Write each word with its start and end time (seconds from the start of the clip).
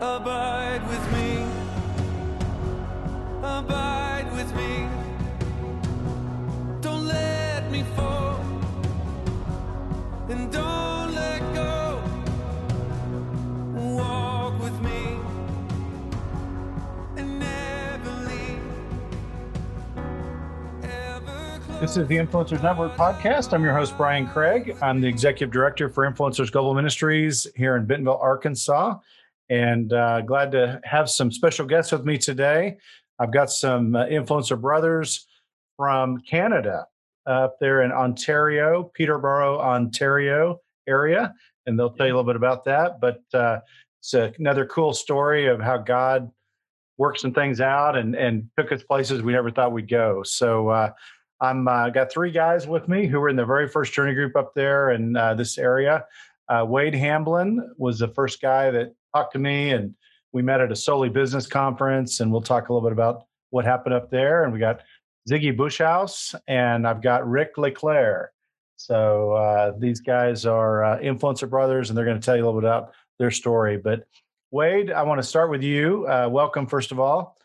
Abide 0.00 0.86
with 0.88 1.12
me. 1.12 1.44
Abide 3.42 4.28
with 4.32 4.54
me. 4.54 4.88
Don't 6.80 7.08
let 7.08 7.68
me 7.72 7.82
fall. 7.96 8.38
And 10.28 10.52
don't 10.52 11.12
let 11.16 11.40
go. 11.52 12.00
Walk 13.74 14.62
with 14.62 14.80
me. 14.82 15.18
And 17.16 17.40
never 17.40 18.10
leave. 18.28 18.62
Ever. 20.84 21.60
This 21.80 21.96
is 21.96 22.06
the 22.06 22.18
Influencers 22.18 22.62
Network 22.62 22.94
podcast. 22.94 23.52
I'm 23.52 23.64
your 23.64 23.74
host, 23.74 23.96
Brian 23.96 24.28
Craig. 24.28 24.76
I'm 24.80 25.00
the 25.00 25.08
executive 25.08 25.50
director 25.50 25.88
for 25.88 26.08
Influencers 26.08 26.52
Global 26.52 26.74
Ministries 26.74 27.48
here 27.56 27.74
in 27.74 27.84
Bentonville, 27.84 28.20
Arkansas. 28.22 28.94
And 29.50 29.92
uh, 29.92 30.20
glad 30.22 30.52
to 30.52 30.80
have 30.84 31.08
some 31.08 31.30
special 31.30 31.66
guests 31.66 31.92
with 31.92 32.04
me 32.04 32.18
today. 32.18 32.76
I've 33.18 33.32
got 33.32 33.50
some 33.50 33.96
uh, 33.96 34.06
influencer 34.06 34.60
brothers 34.60 35.26
from 35.76 36.18
Canada 36.18 36.86
up 37.26 37.56
there 37.60 37.82
in 37.82 37.92
Ontario, 37.92 38.90
Peterborough, 38.94 39.60
Ontario 39.60 40.60
area. 40.86 41.34
And 41.66 41.78
they'll 41.78 41.90
tell 41.90 42.06
you 42.06 42.12
a 42.12 42.16
little 42.16 42.30
bit 42.30 42.36
about 42.36 42.64
that. 42.64 43.00
But 43.00 43.22
uh, 43.34 43.60
it's 44.00 44.14
another 44.14 44.66
cool 44.66 44.92
story 44.94 45.46
of 45.46 45.60
how 45.60 45.78
God 45.78 46.30
worked 46.96 47.20
some 47.20 47.32
things 47.32 47.60
out 47.60 47.96
and, 47.96 48.14
and 48.14 48.48
took 48.58 48.72
us 48.72 48.82
places 48.82 49.22
we 49.22 49.32
never 49.32 49.50
thought 49.50 49.72
we'd 49.72 49.88
go. 49.88 50.22
So, 50.24 50.68
uh, 50.68 50.92
I'm 51.40 51.68
uh, 51.68 51.90
got 51.90 52.10
three 52.10 52.32
guys 52.32 52.66
with 52.66 52.88
me 52.88 53.06
who 53.06 53.20
were 53.20 53.28
in 53.28 53.36
the 53.36 53.44
very 53.44 53.68
first 53.68 53.92
journey 53.92 54.14
group 54.14 54.34
up 54.36 54.54
there 54.54 54.90
in 54.90 55.16
uh, 55.16 55.34
this 55.34 55.56
area. 55.56 56.04
Uh, 56.48 56.64
Wade 56.66 56.94
Hamblin 56.94 57.74
was 57.76 57.98
the 57.98 58.08
first 58.08 58.40
guy 58.40 58.70
that 58.70 58.94
talked 59.14 59.32
to 59.32 59.38
me, 59.38 59.70
and 59.70 59.94
we 60.32 60.42
met 60.42 60.60
at 60.60 60.72
a 60.72 60.76
Soli 60.76 61.08
Business 61.08 61.46
Conference, 61.46 62.20
and 62.20 62.30
we'll 62.30 62.42
talk 62.42 62.68
a 62.68 62.72
little 62.72 62.86
bit 62.86 62.92
about 62.92 63.26
what 63.50 63.64
happened 63.64 63.94
up 63.94 64.10
there. 64.10 64.44
And 64.44 64.52
we 64.52 64.58
got 64.58 64.82
Ziggy 65.28 65.56
Bushhouse, 65.56 66.34
and 66.46 66.86
I've 66.86 67.02
got 67.02 67.28
Rick 67.28 67.56
Leclaire. 67.56 68.32
So 68.76 69.32
uh, 69.32 69.72
these 69.78 70.00
guys 70.00 70.46
are 70.46 70.84
uh, 70.84 70.98
influencer 70.98 71.48
brothers, 71.48 71.90
and 71.90 71.96
they're 71.96 72.04
going 72.04 72.20
to 72.20 72.24
tell 72.24 72.36
you 72.36 72.44
a 72.44 72.46
little 72.46 72.60
bit 72.60 72.68
about 72.68 72.92
their 73.18 73.30
story. 73.30 73.76
But 73.76 74.06
Wade, 74.50 74.92
I 74.92 75.02
want 75.02 75.20
to 75.20 75.26
start 75.26 75.50
with 75.50 75.62
you. 75.62 76.06
Uh, 76.06 76.28
welcome, 76.30 76.66
first 76.66 76.92
of 76.92 77.00
all. 77.00 77.36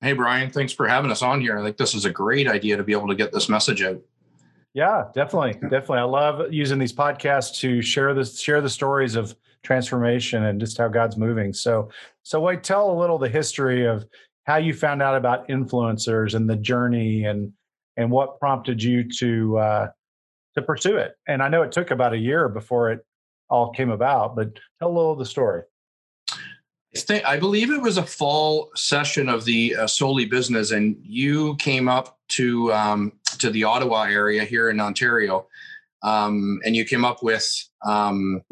Hey, 0.00 0.12
Brian, 0.12 0.50
thanks 0.50 0.72
for 0.72 0.86
having 0.86 1.10
us 1.10 1.22
on 1.22 1.40
here. 1.40 1.58
I 1.58 1.62
think 1.64 1.76
this 1.76 1.94
is 1.94 2.04
a 2.04 2.10
great 2.10 2.46
idea 2.46 2.76
to 2.76 2.84
be 2.84 2.92
able 2.92 3.08
to 3.08 3.16
get 3.16 3.32
this 3.32 3.48
message 3.48 3.82
out. 3.82 4.00
Yeah, 4.74 5.06
definitely, 5.14 5.54
definitely. 5.54 5.98
I 5.98 6.02
love 6.04 6.52
using 6.52 6.78
these 6.78 6.92
podcasts 6.92 7.58
to 7.60 7.82
share 7.82 8.14
the 8.14 8.24
share 8.24 8.60
the 8.60 8.68
stories 8.68 9.16
of 9.16 9.34
transformation 9.62 10.44
and 10.44 10.60
just 10.60 10.78
how 10.78 10.88
God's 10.88 11.16
moving. 11.16 11.52
So, 11.52 11.90
so 12.22 12.40
Wade, 12.40 12.62
tell 12.62 12.90
a 12.90 12.98
little 12.98 13.18
the 13.18 13.28
history 13.28 13.86
of 13.86 14.06
how 14.44 14.56
you 14.56 14.72
found 14.72 15.02
out 15.02 15.14
about 15.14 15.48
influencers 15.48 16.34
and 16.34 16.48
the 16.48 16.56
journey 16.56 17.24
and 17.24 17.52
and 17.96 18.10
what 18.10 18.38
prompted 18.38 18.82
you 18.82 19.04
to 19.18 19.58
uh, 19.58 19.88
to 20.54 20.62
pursue 20.62 20.96
it. 20.96 21.16
And 21.26 21.42
I 21.42 21.48
know 21.48 21.62
it 21.62 21.72
took 21.72 21.90
about 21.90 22.14
a 22.14 22.18
year 22.18 22.48
before 22.48 22.90
it 22.90 23.04
all 23.50 23.70
came 23.72 23.90
about, 23.90 24.36
but 24.36 24.54
tell 24.78 24.88
a 24.88 24.94
little 24.94 25.12
of 25.12 25.18
the 25.18 25.26
story. 25.26 25.62
I 26.94 26.98
think 27.00 27.24
I 27.26 27.38
believe 27.38 27.70
it 27.70 27.82
was 27.82 27.98
a 27.98 28.02
fall 28.02 28.70
session 28.74 29.28
of 29.28 29.44
the 29.44 29.76
uh, 29.76 29.88
business, 30.30 30.70
and 30.70 30.96
you 31.02 31.56
came 31.56 31.88
up 31.88 32.18
to 32.28 32.72
um, 32.72 33.12
to 33.38 33.50
the 33.50 33.64
Ottawa 33.64 34.04
area 34.04 34.44
here 34.44 34.70
in 34.70 34.80
Ontario, 34.80 35.46
um, 36.02 36.60
and 36.64 36.74
you 36.74 36.84
came 36.84 37.04
up 37.04 37.22
with 37.22 37.46
um, 37.84 38.42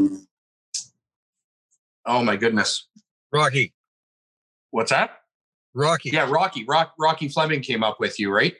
oh 2.06 2.22
my 2.22 2.36
goodness, 2.36 2.88
Rocky. 3.32 3.74
what's 4.70 4.90
that? 4.90 5.20
Rocky. 5.76 6.08
Yeah, 6.10 6.28
Rocky. 6.30 6.64
Rock, 6.64 6.94
Rocky 6.98 7.28
Fleming 7.28 7.60
came 7.60 7.84
up 7.84 8.00
with 8.00 8.18
you, 8.18 8.32
right? 8.32 8.54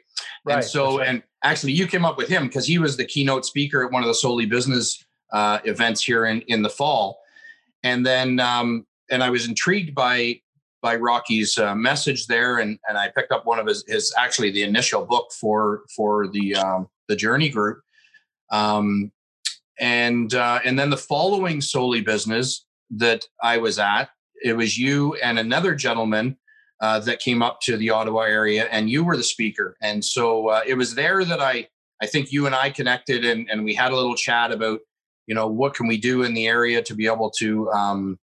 Right, 0.45 0.57
And 0.57 0.63
so, 0.63 0.99
right. 0.99 1.07
and 1.07 1.23
actually, 1.43 1.73
you 1.73 1.87
came 1.87 2.05
up 2.05 2.15
with 2.15 2.27
him 2.29 2.45
because 2.45 2.67
he 2.67 2.77
was 2.77 2.95
the 2.95 3.05
keynote 3.05 3.43
speaker 3.43 3.83
at 3.83 3.91
one 3.91 4.03
of 4.03 4.07
the 4.07 4.13
Soli 4.13 4.45
business 4.45 5.03
uh, 5.33 5.59
events 5.65 6.03
here 6.03 6.25
in 6.25 6.41
in 6.41 6.61
the 6.61 6.69
fall. 6.69 7.19
And 7.83 8.05
then, 8.05 8.39
um, 8.39 8.85
and 9.09 9.23
I 9.23 9.31
was 9.31 9.47
intrigued 9.47 9.95
by 9.95 10.41
by 10.83 10.95
Rocky's 10.95 11.57
uh, 11.57 11.73
message 11.73 12.27
there, 12.27 12.59
and 12.59 12.77
and 12.87 12.97
I 12.99 13.09
picked 13.09 13.31
up 13.31 13.47
one 13.47 13.57
of 13.57 13.65
his 13.65 13.83
his 13.87 14.13
actually 14.15 14.51
the 14.51 14.63
initial 14.63 15.03
book 15.03 15.31
for 15.31 15.81
for 15.95 16.27
the 16.27 16.55
um, 16.55 16.87
the 17.07 17.15
Journey 17.15 17.49
Group. 17.49 17.81
Um, 18.51 19.11
and 19.79 20.33
uh, 20.35 20.59
and 20.63 20.77
then 20.77 20.91
the 20.91 20.97
following 20.97 21.61
Soli 21.61 22.01
business 22.01 22.66
that 22.91 23.25
I 23.43 23.57
was 23.57 23.79
at, 23.79 24.09
it 24.43 24.53
was 24.53 24.77
you 24.77 25.15
and 25.15 25.39
another 25.39 25.75
gentleman 25.75 26.37
uh, 26.79 26.99
that 26.99 27.19
came 27.19 27.41
up 27.41 27.59
to 27.61 27.75
the 27.75 27.89
Ottawa 27.89 28.21
area, 28.21 28.67
and 28.71 28.89
you 28.89 29.03
were 29.03 29.17
the 29.17 29.23
speaker. 29.23 29.75
And 29.81 30.03
so 30.05 30.49
uh, 30.49 30.61
it 30.65 30.75
was 30.75 30.95
there 30.95 31.25
that 31.25 31.41
I, 31.41 31.67
I 32.01 32.05
think 32.05 32.31
you 32.31 32.45
and 32.45 32.55
I 32.55 32.69
connected, 32.69 33.25
and 33.25 33.49
and 33.49 33.63
we 33.63 33.73
had 33.73 33.91
a 33.91 33.95
little 33.95 34.15
chat 34.15 34.51
about, 34.51 34.79
you 35.25 35.35
know, 35.35 35.47
what 35.47 35.73
can 35.73 35.87
we 35.87 35.97
do 35.97 36.23
in 36.23 36.33
the 36.33 36.47
area 36.47 36.81
to 36.83 36.93
be 36.93 37.07
able 37.07 37.31
to, 37.39 37.69
um, 37.71 38.19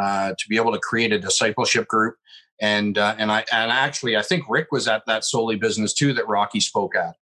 uh, 0.00 0.30
to 0.30 0.48
be 0.48 0.56
able 0.56 0.72
to 0.72 0.78
create 0.78 1.12
a 1.12 1.18
discipleship 1.18 1.88
group. 1.88 2.14
And 2.60 2.96
uh, 2.98 3.16
and 3.18 3.30
I 3.30 3.44
and 3.52 3.70
actually 3.70 4.16
I 4.16 4.22
think 4.22 4.44
Rick 4.48 4.68
was 4.72 4.88
at 4.88 5.04
that 5.06 5.24
Soli 5.24 5.56
business 5.56 5.92
too 5.92 6.12
that 6.14 6.28
Rocky 6.28 6.60
spoke 6.60 6.96
at. 6.96 7.16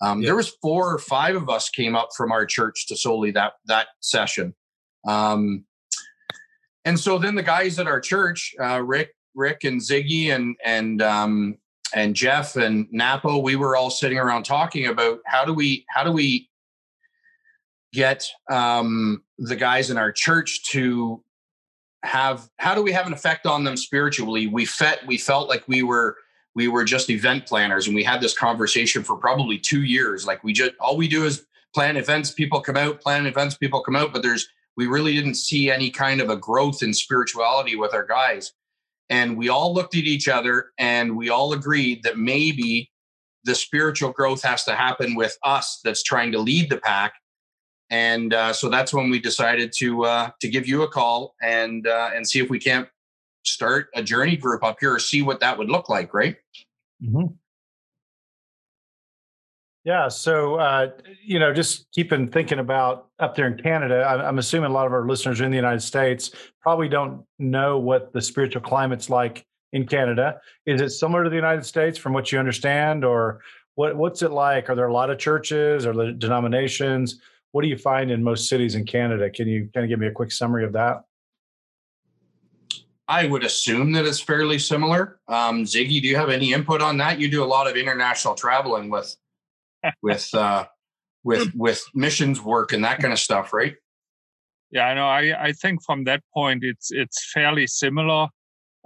Um, 0.00 0.20
Yeah. 0.20 0.26
There 0.26 0.36
was 0.36 0.56
four 0.62 0.94
or 0.94 0.98
five 0.98 1.36
of 1.36 1.48
us 1.48 1.68
came 1.68 1.94
up 1.94 2.10
from 2.16 2.32
our 2.32 2.46
church 2.46 2.86
to 2.88 2.96
Soli 2.96 3.32
that 3.32 3.54
that 3.66 3.88
session. 4.00 4.54
Um, 5.06 5.64
and 6.84 6.98
so 6.98 7.18
then 7.18 7.34
the 7.34 7.42
guys 7.42 7.78
at 7.78 7.86
our 7.86 8.00
church, 8.00 8.54
uh, 8.60 8.82
Rick, 8.82 9.14
Rick 9.34 9.64
and 9.64 9.80
Ziggy 9.80 10.34
and 10.34 10.56
and 10.64 11.02
um, 11.02 11.58
and 11.94 12.14
Jeff 12.14 12.56
and 12.56 12.86
Napo, 12.90 13.38
we 13.38 13.56
were 13.56 13.76
all 13.76 13.90
sitting 13.90 14.18
around 14.18 14.44
talking 14.44 14.86
about 14.86 15.20
how 15.26 15.44
do 15.44 15.52
we 15.52 15.84
how 15.88 16.04
do 16.04 16.12
we 16.12 16.48
get 17.92 18.26
um, 18.48 19.22
the 19.38 19.56
guys 19.56 19.90
in 19.90 19.98
our 19.98 20.12
church 20.12 20.64
to 20.70 21.22
have 22.02 22.48
how 22.58 22.74
do 22.74 22.82
we 22.82 22.92
have 22.92 23.06
an 23.06 23.12
effect 23.12 23.46
on 23.46 23.64
them 23.64 23.76
spiritually? 23.76 24.46
We 24.46 24.64
felt 24.64 24.98
we 25.06 25.18
felt 25.18 25.48
like 25.48 25.66
we 25.68 25.82
were 25.82 26.16
we 26.54 26.68
were 26.68 26.84
just 26.84 27.10
event 27.10 27.46
planners, 27.46 27.86
and 27.86 27.94
we 27.94 28.02
had 28.02 28.20
this 28.20 28.36
conversation 28.36 29.02
for 29.02 29.16
probably 29.16 29.58
two 29.58 29.82
years. 29.82 30.26
Like 30.26 30.42
we 30.42 30.52
just 30.52 30.72
all 30.80 30.96
we 30.96 31.08
do 31.08 31.24
is 31.24 31.46
plan 31.74 31.96
events, 31.96 32.32
people 32.32 32.60
come 32.60 32.76
out, 32.76 33.00
plan 33.00 33.26
events, 33.26 33.56
people 33.56 33.82
come 33.82 33.96
out, 33.96 34.12
but 34.12 34.22
there's 34.22 34.48
we 34.80 34.86
really 34.86 35.14
didn't 35.14 35.34
see 35.34 35.70
any 35.70 35.90
kind 35.90 36.22
of 36.22 36.30
a 36.30 36.36
growth 36.36 36.82
in 36.82 36.94
spirituality 36.94 37.76
with 37.76 37.92
our 37.92 38.06
guys. 38.06 38.54
And 39.10 39.36
we 39.36 39.50
all 39.50 39.74
looked 39.74 39.94
at 39.94 40.04
each 40.04 40.26
other 40.26 40.70
and 40.78 41.18
we 41.18 41.28
all 41.28 41.52
agreed 41.52 42.02
that 42.04 42.16
maybe 42.16 42.90
the 43.44 43.54
spiritual 43.54 44.10
growth 44.10 44.42
has 44.42 44.64
to 44.64 44.74
happen 44.74 45.14
with 45.14 45.36
us 45.44 45.80
that's 45.84 46.02
trying 46.02 46.32
to 46.32 46.38
lead 46.38 46.70
the 46.70 46.78
pack. 46.78 47.12
And 47.90 48.32
uh, 48.32 48.54
so 48.54 48.70
that's 48.70 48.94
when 48.94 49.10
we 49.10 49.20
decided 49.20 49.70
to 49.80 50.06
uh, 50.06 50.30
to 50.40 50.48
give 50.48 50.66
you 50.66 50.82
a 50.82 50.88
call 50.88 51.34
and 51.42 51.86
uh, 51.86 52.10
and 52.14 52.26
see 52.26 52.40
if 52.40 52.48
we 52.48 52.58
can't 52.58 52.88
start 53.44 53.88
a 53.94 54.02
journey 54.02 54.36
group 54.36 54.64
up 54.64 54.78
here 54.80 54.94
or 54.94 54.98
see 54.98 55.20
what 55.20 55.40
that 55.40 55.58
would 55.58 55.68
look 55.68 55.90
like, 55.90 56.14
right? 56.14 56.36
Mhm. 57.04 57.34
Yeah. 59.84 60.08
So, 60.08 60.56
uh, 60.56 60.90
you 61.24 61.38
know, 61.38 61.54
just 61.54 61.90
keeping 61.92 62.28
thinking 62.28 62.58
about 62.58 63.08
up 63.18 63.34
there 63.34 63.46
in 63.46 63.56
Canada, 63.56 64.04
I'm 64.06 64.38
assuming 64.38 64.70
a 64.70 64.74
lot 64.74 64.86
of 64.86 64.92
our 64.92 65.06
listeners 65.06 65.40
in 65.40 65.50
the 65.50 65.56
United 65.56 65.80
States 65.80 66.32
probably 66.60 66.88
don't 66.88 67.24
know 67.38 67.78
what 67.78 68.12
the 68.12 68.20
spiritual 68.20 68.60
climate's 68.60 69.08
like 69.08 69.46
in 69.72 69.86
Canada. 69.86 70.38
Is 70.66 70.82
it 70.82 70.90
similar 70.90 71.24
to 71.24 71.30
the 71.30 71.36
United 71.36 71.64
States 71.64 71.96
from 71.96 72.12
what 72.12 72.30
you 72.30 72.38
understand, 72.38 73.04
or 73.04 73.40
what, 73.76 73.96
what's 73.96 74.20
it 74.20 74.32
like? 74.32 74.68
Are 74.68 74.74
there 74.74 74.88
a 74.88 74.92
lot 74.92 75.08
of 75.08 75.18
churches 75.18 75.86
or 75.86 76.12
denominations? 76.12 77.18
What 77.52 77.62
do 77.62 77.68
you 77.68 77.78
find 77.78 78.10
in 78.10 78.22
most 78.22 78.48
cities 78.48 78.74
in 78.74 78.84
Canada? 78.84 79.30
Can 79.30 79.48
you 79.48 79.70
kind 79.72 79.84
of 79.84 79.88
give 79.88 79.98
me 79.98 80.08
a 80.08 80.12
quick 80.12 80.30
summary 80.30 80.64
of 80.64 80.74
that? 80.74 81.04
I 83.08 83.26
would 83.26 83.44
assume 83.44 83.92
that 83.92 84.04
it's 84.06 84.20
fairly 84.20 84.58
similar. 84.58 85.18
Um, 85.26 85.64
Ziggy, 85.64 86.00
do 86.00 86.06
you 86.06 86.16
have 86.16 86.28
any 86.28 86.52
input 86.52 86.82
on 86.82 86.98
that? 86.98 87.18
You 87.18 87.28
do 87.28 87.42
a 87.42 87.46
lot 87.46 87.66
of 87.66 87.76
international 87.76 88.34
traveling 88.34 88.90
with 88.90 89.16
with 90.02 90.32
uh, 90.34 90.66
with 91.24 91.52
with 91.56 91.82
missions 91.94 92.40
work 92.40 92.72
and 92.72 92.84
that 92.84 93.00
kind 93.00 93.12
of 93.12 93.18
stuff, 93.18 93.52
right? 93.52 93.74
Yeah, 94.70 94.86
I 94.86 94.94
know. 94.94 95.06
I, 95.06 95.46
I 95.46 95.52
think 95.52 95.82
from 95.84 96.04
that 96.04 96.22
point, 96.32 96.62
it's 96.64 96.90
it's 96.90 97.30
fairly 97.32 97.66
similar, 97.66 98.28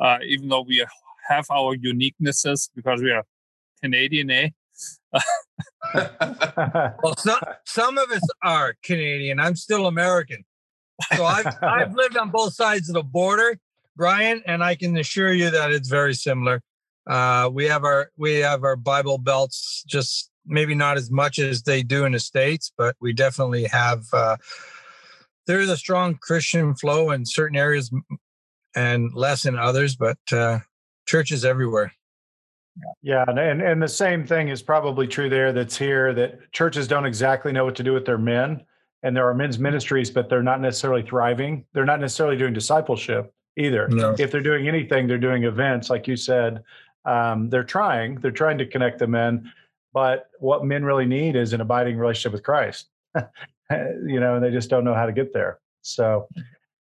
uh, 0.01 0.19
even 0.27 0.49
though 0.49 0.65
we 0.67 0.85
have 1.29 1.47
our 1.51 1.77
uniquenesses 1.77 2.71
because 2.75 3.03
we 3.03 3.11
are 3.11 3.25
Canadian, 3.83 4.31
eh? 4.31 4.49
Well, 5.95 7.17
some 7.17 7.41
some 7.65 7.99
of 7.99 8.11
us 8.11 8.27
are 8.43 8.75
Canadian. 8.83 9.39
I'm 9.39 9.55
still 9.55 9.87
American. 9.87 10.45
So 11.15 11.25
I've 11.25 11.47
I've 11.63 11.95
lived 12.03 12.17
on 12.17 12.31
both 12.31 12.55
sides 12.55 12.89
of 12.89 12.95
the 12.95 13.03
border, 13.03 13.59
Brian, 13.97 14.43
and 14.47 14.65
I 14.65 14.75
can 14.75 14.97
assure 14.97 15.33
you 15.33 15.51
that 15.51 15.71
it's 15.71 15.89
very 15.89 16.15
similar. 16.15 16.63
Uh, 17.07 17.51
we 17.53 17.67
have 17.67 17.85
our 17.85 18.11
we 18.17 18.37
have 18.37 18.65
our 18.65 18.77
Bible 18.77 19.19
belts, 19.19 19.85
just 19.87 20.31
maybe 20.47 20.75
not 20.75 20.97
as 20.97 21.11
much 21.11 21.39
as 21.39 21.63
they 21.63 21.83
do 21.83 22.05
in 22.05 22.13
the 22.13 22.21
states, 22.21 22.73
but 22.77 22.97
we 23.01 23.13
definitely 23.13 23.65
have. 23.65 24.05
Uh, 24.13 24.37
there's 25.47 25.69
a 25.69 25.77
strong 25.77 26.17
Christian 26.17 26.75
flow 26.75 27.11
in 27.11 27.27
certain 27.27 27.57
areas, 27.57 27.93
and 28.75 29.13
less 29.15 29.45
in 29.47 29.57
others, 29.57 29.97
but 29.97 30.19
uh, 30.33 30.61
churches 31.07 31.45
everywhere. 31.45 31.93
Yeah, 33.03 33.25
and, 33.29 33.39
and 33.39 33.63
and 33.63 33.83
the 33.83 33.89
same 33.89 34.27
thing 34.27 34.49
is 34.49 34.63
probably 34.63 35.07
true 35.07 35.29
there. 35.29 35.53
That's 35.53 35.77
here 35.77 36.13
that 36.15 36.51
churches 36.53 36.89
don't 36.89 37.07
exactly 37.07 37.53
know 37.53 37.65
what 37.65 37.77
to 37.77 37.83
do 37.83 37.93
with 37.93 38.05
their 38.05 38.19
men, 38.19 38.65
and 39.03 39.17
there 39.17 39.29
are 39.29 39.35
men's 39.35 39.59
ministries, 39.59 40.11
but 40.11 40.29
they're 40.29 40.43
not 40.43 40.61
necessarily 40.61 41.03
thriving. 41.03 41.65
They're 41.73 41.85
not 41.85 42.01
necessarily 42.01 42.37
doing 42.37 42.53
discipleship 42.53 43.33
either. 43.57 43.87
No. 43.89 44.17
If 44.19 44.33
they're 44.33 44.41
doing 44.43 44.67
anything, 44.67 45.07
they're 45.07 45.19
doing 45.19 45.45
events, 45.45 45.89
like 45.89 46.09
you 46.09 46.17
said. 46.17 46.65
Um, 47.05 47.49
they're 47.51 47.65
trying. 47.65 48.17
They're 48.17 48.31
trying 48.31 48.59
to 48.59 48.67
connect 48.67 48.99
the 48.99 49.07
men, 49.07 49.53
but 49.95 50.29
what 50.41 50.65
men 50.65 50.85
really 50.85 51.07
need 51.07 51.37
is 51.37 51.53
an 51.53 51.61
abiding 51.61 51.97
relationship 51.97 52.33
with 52.33 52.43
Christ. 52.43 52.89
you 53.71 54.21
know, 54.21 54.35
and 54.35 54.45
they 54.45 54.51
just 54.51 54.69
don't 54.69 54.85
know 54.85 54.95
how 54.95 55.07
to 55.07 55.13
get 55.13 55.33
there. 55.33 55.61
So, 55.83 56.29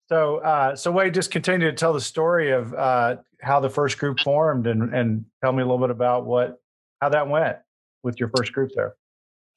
so, 0.09 0.39
uh, 0.39 0.77
so 0.77 0.93
Wade, 0.93 1.13
just 1.13 1.31
continue 1.31 1.69
to 1.69 1.77
tell 1.77 1.93
the 1.93 2.01
story 2.01 2.53
of 2.53 2.73
uh, 2.75 3.17
how 3.41 3.61
the 3.61 3.69
first 3.69 3.99
group 3.99 4.21
formed, 4.21 4.67
and 4.67 4.95
and 4.95 5.25
tell 5.43 5.53
me 5.53 5.63
a 5.63 5.67
little 5.67 5.79
bit 5.79 5.91
about 5.91 6.25
what 6.27 6.61
how 7.01 7.09
that 7.09 7.29
went 7.29 7.57
with 8.03 8.21
your 8.21 8.31
first 8.37 8.53
group 8.53 8.71
there. 8.75 8.95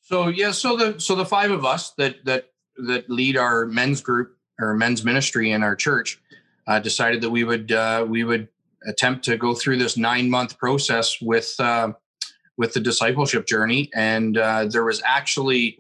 So 0.02 0.28
yeah, 0.28 0.52
so 0.52 0.76
the 0.76 1.00
so 1.00 1.16
the 1.16 1.26
five 1.26 1.52
of 1.52 1.66
us 1.66 1.92
that 1.92 2.26
that 2.26 2.50
that 2.88 3.10
lead 3.10 3.38
our 3.38 3.66
men's 3.66 4.02
group 4.02 4.38
or 4.60 4.74
men's 4.74 5.04
ministry 5.04 5.52
in 5.52 5.62
our 5.62 5.76
church 5.76 6.20
uh, 6.68 6.80
decided 6.80 7.22
that 7.22 7.30
we 7.30 7.44
would 7.44 7.72
uh, 7.72 8.06
we 8.08 8.24
would 8.24 8.48
attempt 8.88 9.26
to 9.26 9.38
go 9.38 9.54
through 9.54 9.78
this 9.78 9.98
nine 9.98 10.30
month 10.30 10.58
process 10.58 11.22
with 11.22 11.56
uh, 11.60 11.92
with 12.58 12.74
the 12.74 12.80
discipleship 12.80 13.46
journey, 13.46 13.90
and 13.94 14.38
uh, 14.38 14.66
there 14.66 14.84
was 14.84 15.02
actually 15.06 15.80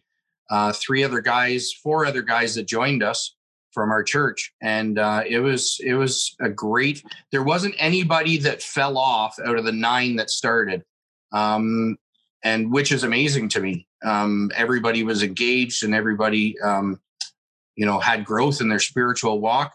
uh, 0.49 0.73
three 0.73 1.03
other 1.03 1.21
guys, 1.21 1.71
four 1.71 2.05
other 2.05 2.21
guys 2.21 2.55
that 2.55 2.67
joined 2.67 3.03
us 3.03 3.35
from 3.71 3.91
our 3.91 4.03
church, 4.03 4.53
and 4.61 4.97
uh, 4.99 5.23
it 5.27 5.39
was 5.39 5.79
it 5.83 5.93
was 5.93 6.35
a 6.39 6.49
great. 6.49 7.03
There 7.31 7.43
wasn't 7.43 7.75
anybody 7.77 8.37
that 8.37 8.63
fell 8.63 8.97
off 8.97 9.37
out 9.45 9.57
of 9.57 9.65
the 9.65 9.71
nine 9.71 10.15
that 10.15 10.29
started, 10.29 10.83
um, 11.31 11.97
and 12.43 12.71
which 12.71 12.91
is 12.91 13.03
amazing 13.03 13.49
to 13.49 13.59
me. 13.59 13.87
Um, 14.03 14.51
everybody 14.55 15.03
was 15.03 15.23
engaged, 15.23 15.83
and 15.83 15.93
everybody, 15.93 16.59
um, 16.61 16.99
you 17.75 17.85
know, 17.85 17.99
had 17.99 18.25
growth 18.25 18.61
in 18.61 18.69
their 18.69 18.79
spiritual 18.79 19.41
walk 19.41 19.73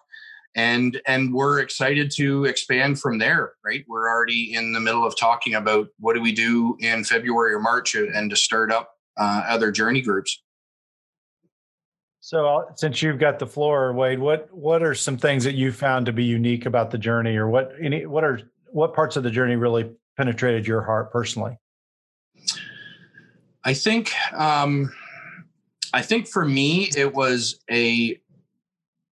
and 0.56 1.00
and 1.06 1.32
we're 1.32 1.60
excited 1.60 2.10
to 2.10 2.44
expand 2.44 2.98
from 3.00 3.18
there 3.18 3.52
right 3.64 3.84
we're 3.88 4.08
already 4.08 4.54
in 4.54 4.72
the 4.72 4.80
middle 4.80 5.06
of 5.06 5.16
talking 5.16 5.54
about 5.54 5.88
what 5.98 6.14
do 6.14 6.20
we 6.20 6.32
do 6.32 6.76
in 6.80 7.04
february 7.04 7.52
or 7.52 7.60
march 7.60 7.94
and 7.94 8.30
to 8.30 8.36
start 8.36 8.72
up 8.72 8.96
uh, 9.18 9.42
other 9.48 9.70
journey 9.70 10.00
groups 10.00 10.42
So, 12.20 12.46
uh, 12.46 12.74
since 12.76 13.00
you've 13.00 13.18
got 13.18 13.38
the 13.38 13.46
floor, 13.46 13.92
Wade, 13.92 14.18
what 14.18 14.52
what 14.52 14.82
are 14.82 14.94
some 14.94 15.16
things 15.16 15.44
that 15.44 15.54
you 15.54 15.72
found 15.72 16.06
to 16.06 16.12
be 16.12 16.24
unique 16.24 16.66
about 16.66 16.90
the 16.90 16.98
journey, 16.98 17.36
or 17.36 17.48
what 17.48 17.72
any 17.80 18.04
what 18.06 18.24
are 18.24 18.40
what 18.66 18.94
parts 18.94 19.16
of 19.16 19.22
the 19.22 19.30
journey 19.30 19.56
really 19.56 19.90
penetrated 20.16 20.66
your 20.66 20.82
heart 20.82 21.10
personally? 21.10 21.56
i 23.64 23.74
think 23.74 24.12
um 24.32 24.92
i 25.92 26.02
think 26.02 26.26
for 26.26 26.44
me 26.44 26.90
it 26.96 27.14
was 27.14 27.60
a 27.70 28.20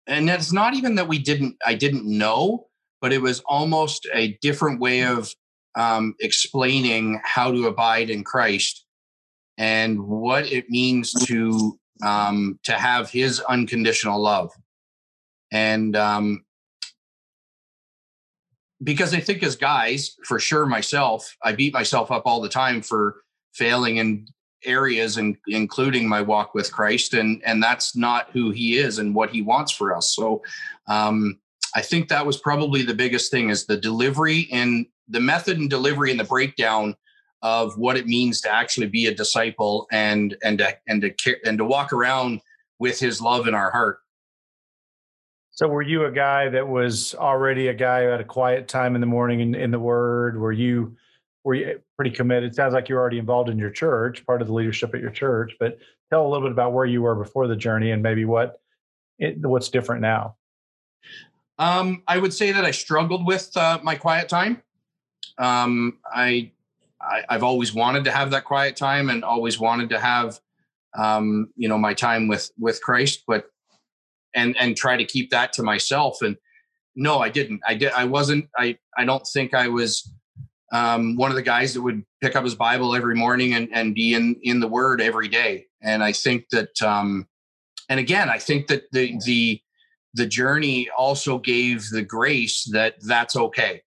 and 0.07 0.29
it's 0.29 0.53
not 0.53 0.73
even 0.73 0.95
that 0.95 1.07
we 1.07 1.19
didn't 1.19 1.55
i 1.65 1.73
didn't 1.73 2.05
know 2.05 2.67
but 3.01 3.13
it 3.13 3.21
was 3.21 3.41
almost 3.41 4.07
a 4.13 4.37
different 4.41 4.79
way 4.79 5.03
of 5.03 5.31
um, 5.75 6.15
explaining 6.19 7.21
how 7.23 7.51
to 7.51 7.67
abide 7.67 8.09
in 8.09 8.23
christ 8.23 8.85
and 9.57 9.99
what 10.07 10.51
it 10.51 10.69
means 10.69 11.13
to 11.25 11.77
um, 12.03 12.59
to 12.63 12.73
have 12.73 13.09
his 13.09 13.39
unconditional 13.41 14.21
love. 14.21 14.51
And 15.51 15.95
um, 15.95 16.45
because 18.83 19.13
i 19.13 19.19
think 19.19 19.41
as 19.41 19.55
guys 19.55 20.15
for 20.23 20.37
sure 20.39 20.67
myself 20.67 21.35
i 21.43 21.51
beat 21.51 21.73
myself 21.73 22.11
up 22.11 22.23
all 22.27 22.39
the 22.39 22.47
time 22.47 22.79
for 22.79 23.23
failing 23.53 23.97
in 23.97 24.27
areas 24.65 25.17
and 25.17 25.37
including 25.47 26.07
my 26.07 26.21
walk 26.21 26.53
with 26.53 26.71
christ 26.71 27.13
and 27.13 27.41
and 27.45 27.61
that's 27.61 27.95
not 27.95 28.29
who 28.31 28.51
he 28.51 28.77
is 28.77 28.99
and 28.99 29.13
what 29.13 29.29
he 29.29 29.41
wants 29.41 29.71
for 29.71 29.95
us 29.95 30.15
so 30.15 30.41
um 30.87 31.39
i 31.75 31.81
think 31.81 32.07
that 32.07 32.25
was 32.25 32.37
probably 32.37 32.81
the 32.81 32.93
biggest 32.93 33.31
thing 33.31 33.49
is 33.49 33.65
the 33.65 33.77
delivery 33.77 34.47
and 34.51 34.85
the 35.07 35.19
method 35.19 35.57
and 35.57 35.69
delivery 35.69 36.11
and 36.11 36.19
the 36.19 36.23
breakdown 36.23 36.95
of 37.43 37.77
what 37.77 37.95
it 37.95 38.07
means 38.07 38.41
to 38.41 38.51
actually 38.51 38.87
be 38.87 39.05
a 39.05 39.13
disciple 39.13 39.87
and 39.91 40.35
and 40.43 40.57
to, 40.57 40.75
and 40.87 41.01
to 41.01 41.35
and 41.45 41.57
to 41.57 41.65
walk 41.65 41.93
around 41.93 42.41
with 42.79 42.99
his 42.99 43.21
love 43.21 43.47
in 43.47 43.53
our 43.53 43.71
heart 43.71 43.99
So, 45.51 45.67
were 45.67 45.81
you 45.81 46.05
a 46.05 46.11
guy 46.11 46.49
that 46.49 46.67
was 46.67 47.15
already 47.15 47.67
a 47.67 47.73
guy 47.73 48.03
who 48.03 48.09
had 48.09 48.21
a 48.21 48.23
quiet 48.25 48.67
time 48.67 48.93
in 48.93 49.01
the 49.01 49.07
morning 49.07 49.39
in, 49.39 49.55
in 49.55 49.71
the 49.71 49.79
Word? 49.79 50.39
Were 50.39 50.51
you 50.51 50.95
were 51.47 51.53
you 51.53 51.79
pretty 51.95 52.11
committed? 52.11 52.53
Sounds 52.53 52.73
like 52.73 52.89
you're 52.89 52.99
already 52.99 53.19
involved 53.19 53.49
in 53.49 53.57
your 53.57 53.69
church, 53.69 54.25
part 54.25 54.41
of 54.41 54.49
the 54.49 54.53
leadership 54.53 54.93
at 54.93 54.99
your 54.99 55.11
church. 55.11 55.53
But 55.61 55.79
tell 56.09 56.27
a 56.27 56.27
little 56.27 56.45
bit 56.45 56.51
about 56.51 56.73
where 56.73 56.85
you 56.85 57.01
were 57.01 57.15
before 57.15 57.47
the 57.47 57.55
journey 57.55 57.91
and 57.91 58.03
maybe 58.03 58.25
what 58.25 58.59
it, 59.17 59.37
what's 59.39 59.69
different 59.69 60.01
now. 60.01 60.35
Um, 61.57 62.03
I 62.05 62.17
would 62.17 62.33
say 62.33 62.51
that 62.51 62.65
I 62.65 62.71
struggled 62.71 63.25
with 63.25 63.55
uh, 63.55 63.79
my 63.81 63.95
quiet 63.95 64.27
time. 64.27 64.61
Um, 65.37 65.99
I, 66.13 66.51
I 66.99 67.23
I've 67.29 67.43
always 67.43 67.73
wanted 67.73 68.03
to 68.03 68.11
have 68.11 68.29
that 68.31 68.43
quiet 68.43 68.75
time 68.75 69.09
and 69.09 69.23
always 69.23 69.57
wanted 69.57 69.87
to 69.91 70.01
have, 70.01 70.41
um, 70.97 71.49
you 71.55 71.69
know, 71.69 71.77
my 71.77 71.93
time 71.93 72.27
with 72.27 72.51
with 72.59 72.81
Christ, 72.81 73.23
but 73.25 73.45
and 74.35 74.53
and 74.59 74.75
try 74.75 74.97
to 74.97 75.05
keep 75.05 75.29
that 75.29 75.53
to 75.53 75.63
myself. 75.63 76.21
And 76.21 76.35
no, 76.97 77.19
I 77.19 77.29
didn't. 77.29 77.61
I 77.65 77.75
did. 77.75 77.93
I 77.93 78.03
wasn't. 78.03 78.49
I 78.57 78.77
I 78.97 79.05
don't 79.05 79.25
think 79.25 79.53
I 79.53 79.69
was 79.69 80.11
um, 80.71 81.15
one 81.15 81.31
of 81.31 81.35
the 81.35 81.41
guys 81.41 81.73
that 81.73 81.81
would 81.81 82.03
pick 82.21 82.35
up 82.35 82.43
his 82.43 82.55
Bible 82.55 82.95
every 82.95 83.15
morning 83.15 83.53
and 83.53 83.69
and 83.71 83.95
be 83.95 84.13
in 84.13 84.35
in 84.41 84.59
the 84.59 84.67
Word 84.67 85.01
every 85.01 85.27
day. 85.27 85.65
And 85.81 86.03
I 86.03 86.11
think 86.11 86.49
that, 86.49 86.81
um, 86.81 87.27
and 87.89 87.99
again, 87.99 88.29
I 88.29 88.37
think 88.39 88.67
that 88.67 88.83
the 88.91 89.17
the 89.25 89.61
the 90.13 90.25
journey 90.25 90.89
also 90.97 91.37
gave 91.37 91.89
the 91.89 92.01
grace 92.01 92.67
that 92.71 92.95
that's 93.01 93.35
okay 93.35 93.81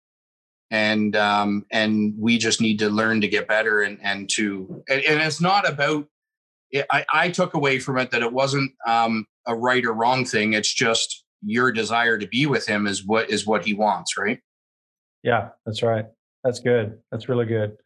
and 0.70 1.16
um 1.16 1.64
and 1.72 2.12
we 2.18 2.36
just 2.36 2.60
need 2.60 2.78
to 2.78 2.90
learn 2.90 3.22
to 3.22 3.28
get 3.28 3.48
better 3.48 3.80
and 3.80 3.98
and 4.02 4.28
to 4.28 4.84
and, 4.90 5.02
and 5.02 5.22
it's 5.22 5.40
not 5.40 5.66
about 5.66 6.06
it, 6.70 6.84
I, 6.92 7.06
I 7.10 7.30
took 7.30 7.54
away 7.54 7.78
from 7.78 7.96
it 7.96 8.10
that 8.10 8.20
it 8.20 8.30
wasn't 8.30 8.72
um 8.86 9.24
a 9.46 9.54
right 9.54 9.82
or 9.86 9.94
wrong 9.94 10.26
thing 10.26 10.52
it's 10.52 10.74
just 10.74 11.24
your 11.42 11.72
desire 11.72 12.18
to 12.18 12.26
be 12.26 12.44
with 12.44 12.66
him 12.66 12.86
is 12.86 13.06
what 13.06 13.30
is 13.30 13.46
what 13.46 13.64
he 13.64 13.72
wants 13.72 14.18
right 14.18 14.40
Yeah, 15.22 15.50
that's 15.66 15.82
right. 15.82 16.06
That's 16.48 16.60
good. 16.60 16.98
That's 17.12 17.28
really 17.28 17.44
good. 17.44 17.76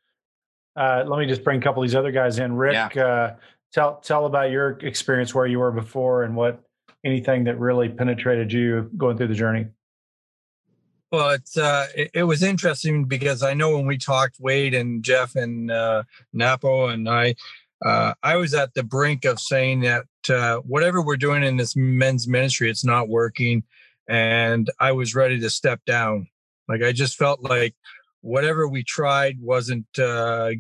Uh, 0.77 1.03
let 1.05 1.19
me 1.19 1.27
just 1.27 1.43
bring 1.43 1.59
a 1.59 1.61
couple 1.61 1.83
of 1.83 1.89
these 1.89 1.97
other 1.97 2.13
guys 2.13 2.39
in. 2.39 2.53
Rick, 2.53 2.97
uh, 2.97 3.33
tell 3.73 3.97
tell 3.97 4.27
about 4.27 4.53
your 4.53 4.79
experience 4.83 5.35
where 5.35 5.47
you 5.47 5.59
were 5.59 5.73
before 5.73 6.23
and 6.23 6.37
what 6.37 6.63
anything 7.05 7.43
that 7.43 7.59
really 7.59 7.89
penetrated 7.89 8.53
you 8.53 8.89
going 8.97 9.17
through 9.17 9.27
the 9.27 9.35
journey. 9.35 9.67
Well, 11.11 11.31
it's 11.31 11.57
uh, 11.57 11.89
it, 11.97 12.13
it 12.15 12.23
was 12.23 12.45
interesting 12.45 13.07
because 13.07 13.43
I 13.43 13.53
know 13.53 13.77
when 13.77 13.85
we 13.85 13.99
talked, 13.99 14.37
Wade 14.39 14.75
and 14.75 15.03
Jeff 15.03 15.35
and 15.35 15.69
uh, 15.69 16.05
Napo 16.33 16.87
and 16.87 17.09
I, 17.09 17.35
uh, 17.85 18.15
I 18.23 18.37
was 18.37 18.55
at 18.55 18.75
the 18.75 18.85
brink 18.85 19.25
of 19.25 19.41
saying 19.41 19.81
that 19.81 20.05
uh, 20.31 20.59
whatever 20.59 21.03
we're 21.03 21.17
doing 21.17 21.43
in 21.43 21.57
this 21.57 21.75
men's 21.75 22.29
ministry, 22.29 22.71
it's 22.71 22.85
not 22.85 23.09
working, 23.09 23.65
and 24.09 24.71
I 24.79 24.93
was 24.93 25.17
ready 25.17 25.41
to 25.41 25.51
step 25.51 25.81
down. 25.85 26.29
Like 26.69 26.83
I 26.83 26.93
just 26.93 27.17
felt 27.17 27.43
like 27.43 27.75
whatever 28.23 28.67
we 28.67 28.83
tried 28.83 29.39
wasn't 29.41 29.87
uh, 29.99 30.53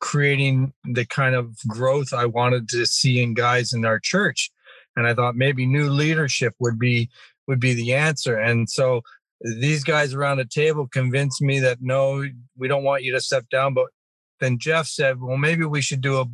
creating 0.00 0.72
the 0.84 1.06
kind 1.06 1.34
of 1.34 1.56
growth 1.68 2.12
I 2.12 2.26
wanted 2.26 2.68
to 2.70 2.86
see 2.86 3.22
in 3.22 3.34
guys 3.34 3.72
in 3.72 3.84
our 3.84 3.98
church, 3.98 4.50
and 4.96 5.06
I 5.06 5.14
thought 5.14 5.34
maybe 5.34 5.64
new 5.64 5.88
leadership 5.88 6.54
would 6.58 6.78
be 6.78 7.08
would 7.48 7.60
be 7.60 7.74
the 7.74 7.94
answer. 7.94 8.36
And 8.36 8.68
so 8.68 9.02
these 9.40 9.82
guys 9.82 10.14
around 10.14 10.36
the 10.36 10.44
table 10.44 10.86
convinced 10.86 11.42
me 11.42 11.58
that 11.60 11.78
no, 11.80 12.24
we 12.56 12.68
don't 12.68 12.84
want 12.84 13.02
you 13.02 13.12
to 13.12 13.20
step 13.20 13.48
down. 13.50 13.74
But 13.74 13.86
then 14.40 14.58
Jeff 14.58 14.86
said, 14.86 15.20
well, 15.20 15.36
maybe 15.36 15.64
we 15.64 15.82
should 15.82 16.00
do 16.00 16.20
a 16.20 16.26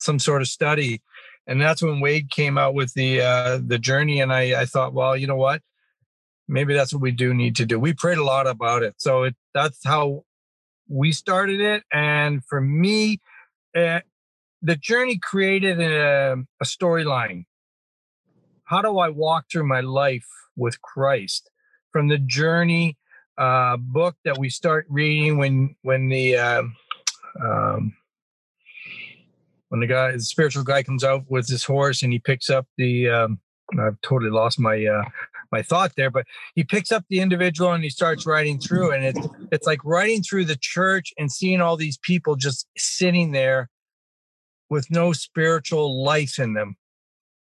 some 0.00 0.18
sort 0.18 0.42
of 0.42 0.48
study, 0.48 1.00
and 1.46 1.60
that's 1.60 1.82
when 1.82 2.00
Wade 2.00 2.30
came 2.30 2.58
out 2.58 2.74
with 2.74 2.92
the 2.94 3.20
uh, 3.20 3.60
the 3.64 3.78
journey. 3.78 4.20
And 4.20 4.32
I, 4.32 4.62
I 4.62 4.66
thought, 4.66 4.94
well, 4.94 5.16
you 5.16 5.26
know 5.26 5.36
what? 5.36 5.62
Maybe 6.46 6.74
that's 6.74 6.92
what 6.92 7.02
we 7.02 7.10
do 7.10 7.32
need 7.32 7.56
to 7.56 7.66
do. 7.66 7.78
We 7.78 7.94
prayed 7.94 8.18
a 8.18 8.24
lot 8.24 8.46
about 8.46 8.82
it, 8.82 8.94
so 8.98 9.24
it, 9.24 9.36
that's 9.54 9.84
how 9.84 10.24
we 10.88 11.12
started 11.12 11.60
it. 11.60 11.84
And 11.92 12.44
for 12.44 12.60
me, 12.60 13.20
uh, 13.74 14.00
the 14.60 14.76
journey 14.76 15.18
created 15.18 15.80
a, 15.80 16.36
a 16.60 16.64
storyline. 16.64 17.44
How 18.64 18.82
do 18.82 18.98
I 18.98 19.08
walk 19.08 19.46
through 19.50 19.66
my 19.66 19.80
life 19.80 20.26
with 20.56 20.80
Christ? 20.82 21.50
From 21.92 22.08
the 22.08 22.18
journey 22.18 22.96
uh, 23.38 23.76
book 23.76 24.16
that 24.24 24.38
we 24.38 24.48
start 24.48 24.86
reading 24.88 25.38
when 25.38 25.76
when 25.82 26.08
the 26.08 26.36
um, 26.36 26.76
um, 27.42 27.96
when 29.68 29.80
the 29.80 29.86
guy 29.86 30.12
the 30.12 30.20
spiritual 30.20 30.64
guy 30.64 30.82
comes 30.82 31.04
out 31.04 31.24
with 31.28 31.48
his 31.48 31.64
horse 31.64 32.02
and 32.02 32.12
he 32.12 32.18
picks 32.18 32.48
up 32.50 32.66
the 32.78 33.08
um, 33.08 33.40
I've 33.78 34.00
totally 34.02 34.30
lost 34.30 34.58
my 34.58 34.84
uh, 34.84 35.04
my 35.54 35.62
thought 35.62 35.92
there, 35.96 36.10
but 36.10 36.26
he 36.54 36.64
picks 36.64 36.90
up 36.90 37.04
the 37.08 37.20
individual 37.20 37.72
and 37.72 37.84
he 37.84 37.90
starts 37.90 38.26
writing 38.26 38.58
through, 38.58 38.90
and 38.92 39.04
it's 39.04 39.28
it's 39.52 39.66
like 39.66 39.84
writing 39.84 40.22
through 40.22 40.46
the 40.46 40.58
church 40.60 41.12
and 41.16 41.30
seeing 41.30 41.60
all 41.60 41.76
these 41.76 41.96
people 41.98 42.34
just 42.34 42.66
sitting 42.76 43.30
there 43.30 43.70
with 44.68 44.90
no 44.90 45.12
spiritual 45.12 46.02
life 46.02 46.38
in 46.38 46.54
them. 46.54 46.76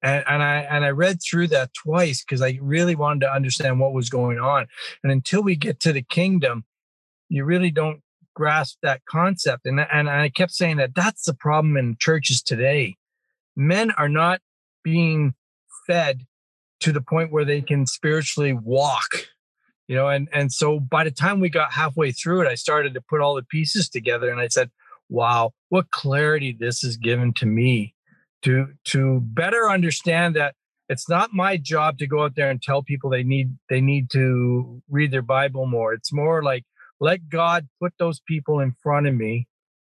And, 0.02 0.24
and 0.30 0.42
I 0.42 0.56
and 0.60 0.86
I 0.86 0.92
read 0.92 1.20
through 1.22 1.48
that 1.48 1.74
twice 1.74 2.24
because 2.24 2.42
I 2.42 2.58
really 2.62 2.96
wanted 2.96 3.22
to 3.22 3.34
understand 3.34 3.82
what 3.82 3.94
was 3.94 4.10
going 4.10 4.40
on. 4.40 4.68
And 5.04 5.12
until 5.12 5.44
we 5.44 5.58
get 5.58 5.82
to 5.82 5.92
the 5.92 6.02
kingdom, 6.02 6.64
you 7.28 7.44
really 7.44 7.72
don't 7.72 8.02
grasp 8.34 8.78
that 8.82 9.02
concept. 9.10 9.66
And 9.66 9.82
and 9.82 10.10
I 10.10 10.30
kept 10.30 10.54
saying 10.54 10.78
that 10.78 10.96
that's 10.96 11.24
the 11.26 11.34
problem 11.34 11.76
in 11.76 11.98
churches 12.00 12.42
today. 12.42 12.96
Men 13.58 13.92
are 13.92 14.08
not 14.08 14.40
being 14.84 15.34
fed 15.86 16.26
to 16.82 16.92
the 16.92 17.02
point 17.02 17.32
where 17.32 17.46
they 17.46 17.62
can 17.62 17.86
spiritually 17.86 18.54
walk 18.54 19.28
you 19.88 19.96
know 19.96 20.08
and 20.08 20.28
and 20.34 20.52
so 20.52 20.80
by 20.80 21.04
the 21.04 21.12
time 21.12 21.40
we 21.40 21.50
got 21.50 21.72
halfway 21.72 22.12
through 22.12 22.42
it 22.42 22.48
i 22.48 22.56
started 22.56 22.94
to 22.94 23.02
put 23.02 23.22
all 23.22 23.36
the 23.36 23.44
pieces 23.44 23.90
together 23.90 24.30
and 24.30 24.40
i 24.40 24.48
said 24.48 24.70
wow 25.10 25.52
what 25.70 25.90
clarity 25.92 26.56
this 26.58 26.82
has 26.82 26.98
given 26.98 27.34
to 27.34 27.46
me 27.46 27.94
to 28.42 28.68
to 28.86 29.20
better 29.22 29.70
understand 29.70 30.36
that 30.36 30.56
it's 30.90 31.08
not 31.08 31.34
my 31.34 31.56
job 31.56 32.00
to 32.00 32.08
go 32.08 32.24
out 32.24 32.36
there 32.36 32.50
and 32.50 32.62
tell 32.62 32.82
people 32.82 33.10
they 33.10 33.24
need 33.24 33.56
they 33.70 33.80
need 33.80 34.10
to 34.12 34.82
read 34.90 35.12
their 35.12 35.22
bible 35.22 35.68
more. 35.68 35.94
It's 35.94 36.12
more 36.12 36.44
like 36.44 36.66
let 37.00 37.30
god 37.30 37.68
put 37.80 37.94
those 38.00 38.20
people 38.28 38.60
in 38.60 38.76
front 38.82 39.08
of 39.08 39.14
me 39.14 39.48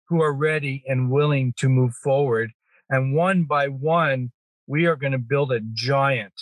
who 0.08 0.20
are 0.20 0.32
ready 0.32 0.82
and 0.86 1.10
willing 1.10 1.54
to 1.58 1.68
move 1.68 1.94
forward. 1.94 2.50
And 2.90 3.14
one 3.14 3.44
by 3.44 3.68
one 3.68 4.32
we 4.66 4.86
are 4.86 4.96
going 4.96 5.12
to 5.12 5.18
build 5.18 5.52
a 5.52 5.60
giant 5.72 6.34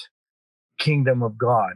kingdom 0.78 1.22
of 1.22 1.36
God. 1.36 1.74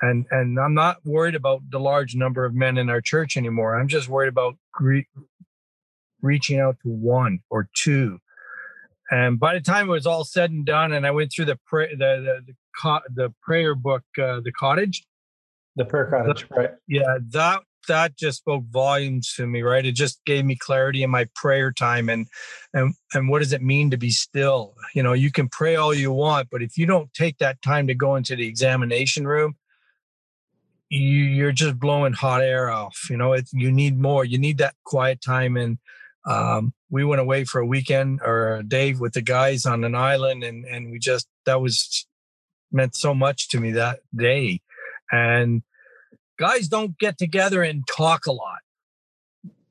And 0.00 0.26
and 0.30 0.58
I'm 0.58 0.74
not 0.74 0.98
worried 1.04 1.34
about 1.34 1.62
the 1.70 1.78
large 1.78 2.14
number 2.14 2.44
of 2.44 2.54
men 2.54 2.76
in 2.78 2.90
our 2.90 3.00
church 3.00 3.36
anymore. 3.36 3.78
I'm 3.78 3.88
just 3.88 4.08
worried 4.08 4.28
about 4.28 4.56
re- 4.80 5.06
reaching 6.20 6.58
out 6.58 6.76
to 6.82 6.88
one 6.88 7.40
or 7.48 7.68
two. 7.74 8.18
And 9.10 9.38
by 9.38 9.54
the 9.54 9.60
time 9.60 9.88
it 9.88 9.92
was 9.92 10.06
all 10.06 10.24
said 10.24 10.50
and 10.50 10.64
done, 10.66 10.92
and 10.92 11.06
I 11.06 11.10
went 11.10 11.32
through 11.32 11.44
the 11.46 11.58
pray, 11.66 11.88
the 11.90 11.96
the 11.96 12.40
the, 12.46 12.54
co- 12.80 13.00
the 13.14 13.32
prayer 13.42 13.74
book, 13.74 14.02
uh, 14.18 14.40
the 14.40 14.52
cottage, 14.52 15.06
the 15.76 15.84
prayer 15.84 16.06
cottage, 16.06 16.46
right? 16.50 16.70
Yeah, 16.88 17.18
that 17.30 17.62
that 17.86 18.16
just 18.16 18.38
spoke 18.38 18.64
volumes 18.70 19.32
to 19.36 19.46
me 19.46 19.62
right? 19.62 19.84
It 19.84 19.92
just 19.92 20.24
gave 20.24 20.44
me 20.44 20.56
clarity 20.56 21.02
in 21.02 21.10
my 21.10 21.26
prayer 21.34 21.72
time 21.72 22.08
and 22.08 22.26
and 22.72 22.94
and 23.12 23.28
what 23.28 23.40
does 23.40 23.52
it 23.52 23.62
mean 23.62 23.90
to 23.90 23.96
be 23.96 24.10
still? 24.10 24.74
You 24.94 25.02
know 25.02 25.12
you 25.12 25.30
can 25.30 25.48
pray 25.48 25.76
all 25.76 25.94
you 25.94 26.12
want 26.12 26.48
but 26.50 26.62
if 26.62 26.76
you 26.76 26.86
don't 26.86 27.12
take 27.14 27.38
that 27.38 27.62
time 27.62 27.86
to 27.86 27.94
go 27.94 28.16
into 28.16 28.36
the 28.36 28.46
examination 28.46 29.26
room 29.26 29.56
you, 30.90 31.00
you're 31.00 31.52
just 31.52 31.78
blowing 31.78 32.12
hot 32.12 32.42
air 32.42 32.70
off 32.70 33.08
you 33.10 33.16
know? 33.16 33.32
It, 33.32 33.48
you 33.52 33.72
need 33.72 33.98
more. 33.98 34.24
You 34.24 34.38
need 34.38 34.58
that 34.58 34.74
quiet 34.84 35.20
time 35.20 35.56
and 35.56 35.78
um, 36.26 36.72
we 36.90 37.04
went 37.04 37.20
away 37.20 37.44
for 37.44 37.60
a 37.60 37.66
weekend 37.66 38.20
or 38.24 38.56
a 38.56 38.62
day 38.62 38.94
with 38.94 39.12
the 39.12 39.22
guys 39.22 39.66
on 39.66 39.84
an 39.84 39.94
island 39.94 40.42
and 40.42 40.64
and 40.64 40.90
we 40.90 40.98
just 40.98 41.26
that 41.44 41.60
was 41.60 42.06
meant 42.74 42.94
so 42.96 43.14
much 43.14 43.48
to 43.50 43.60
me 43.60 43.72
that 43.72 44.00
day. 44.14 44.60
And 45.10 45.62
guys 46.38 46.68
don't 46.68 46.98
get 46.98 47.18
together 47.18 47.62
and 47.62 47.86
talk 47.86 48.26
a 48.26 48.32
lot 48.32 48.58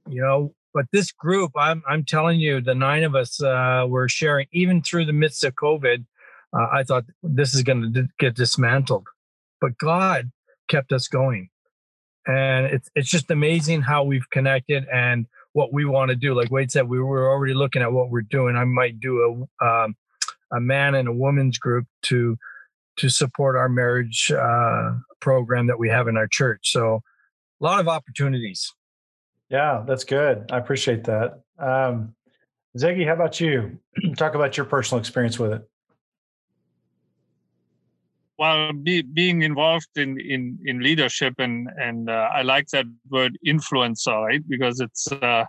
you 0.10 0.22
know 0.22 0.54
but 0.74 0.86
this 0.92 1.12
group 1.12 1.52
i'm 1.58 1.84
i'm 1.88 2.04
telling 2.04 2.40
you 2.40 2.62
the 2.62 2.76
nine 2.76 3.04
of 3.04 3.16
us 3.16 3.42
uh, 3.42 3.86
were 3.88 4.10
sharing 4.10 4.48
even 4.52 4.82
through 4.82 5.06
the 5.06 5.14
midst 5.14 5.44
of 5.44 5.54
covid 5.56 6.06
uh, 6.54 6.68
i 6.72 6.84
thought 6.84 7.06
this 7.22 7.54
is 7.54 7.64
going 7.64 7.94
to 7.94 8.08
get 8.20 8.36
dismantled 8.36 9.08
but 9.60 9.78
god 9.78 10.32
kept 10.74 10.92
us 10.92 11.08
going. 11.08 11.50
And 12.26 12.68
it's 12.68 12.90
it's 12.96 13.10
just 13.10 13.30
amazing 13.32 13.82
how 13.82 14.04
we've 14.04 14.30
connected 14.30 14.86
and 14.92 15.26
what 15.52 15.74
we 15.74 15.86
want 15.86 16.10
to 16.10 16.16
do. 16.16 16.34
Like 16.34 16.52
wade 16.52 16.72
said 16.72 16.88
we 16.88 17.02
were 17.02 17.30
already 17.30 17.54
looking 17.54 17.82
at 17.82 17.92
what 17.92 18.10
we're 18.10 18.22
doing. 18.22 18.56
I 18.56 18.64
might 18.64 19.00
do 19.00 19.48
a 19.62 19.66
um, 19.66 19.96
a 20.52 20.62
man 20.62 20.96
and 20.96 21.08
a 21.08 21.14
woman's 21.14 21.58
group 21.58 21.86
to 22.04 22.38
to 22.98 23.10
support 23.10 23.56
our 23.56 23.70
marriage 23.70 24.32
uh, 24.32 24.92
program 25.20 25.68
that 25.68 25.80
we 25.80 25.90
have 25.90 26.08
in 26.08 26.18
our 26.18 26.28
church. 26.28 26.72
So 26.72 27.02
a 27.62 27.64
lot 27.64 27.80
of 27.80 27.88
opportunities. 27.88 28.72
Yeah, 29.50 29.84
that's 29.88 30.04
good. 30.04 30.52
I 30.52 30.58
appreciate 30.58 31.04
that. 31.06 31.42
Um, 31.60 32.16
Ziggy, 32.78 33.06
how 33.06 33.14
about 33.14 33.40
you? 33.40 33.78
Talk 34.18 34.36
about 34.36 34.58
your 34.58 34.66
personal 34.66 35.00
experience 35.00 35.38
with 35.38 35.54
it. 35.54 35.70
Well, 38.40 38.74
be, 38.74 39.04
being 39.04 39.44
involved 39.44 39.96
in, 39.96 40.20
in, 40.20 40.58
in 40.66 40.82
leadership 40.82 41.36
and 41.38 41.70
and 41.78 42.10
uh, 42.10 42.30
I 42.34 42.42
like 42.42 42.68
that 42.70 42.86
word 43.10 43.38
influencer, 43.48 44.26
right? 44.26 44.42
Because 44.48 44.80
it's 44.80 45.08
uh, 45.12 45.46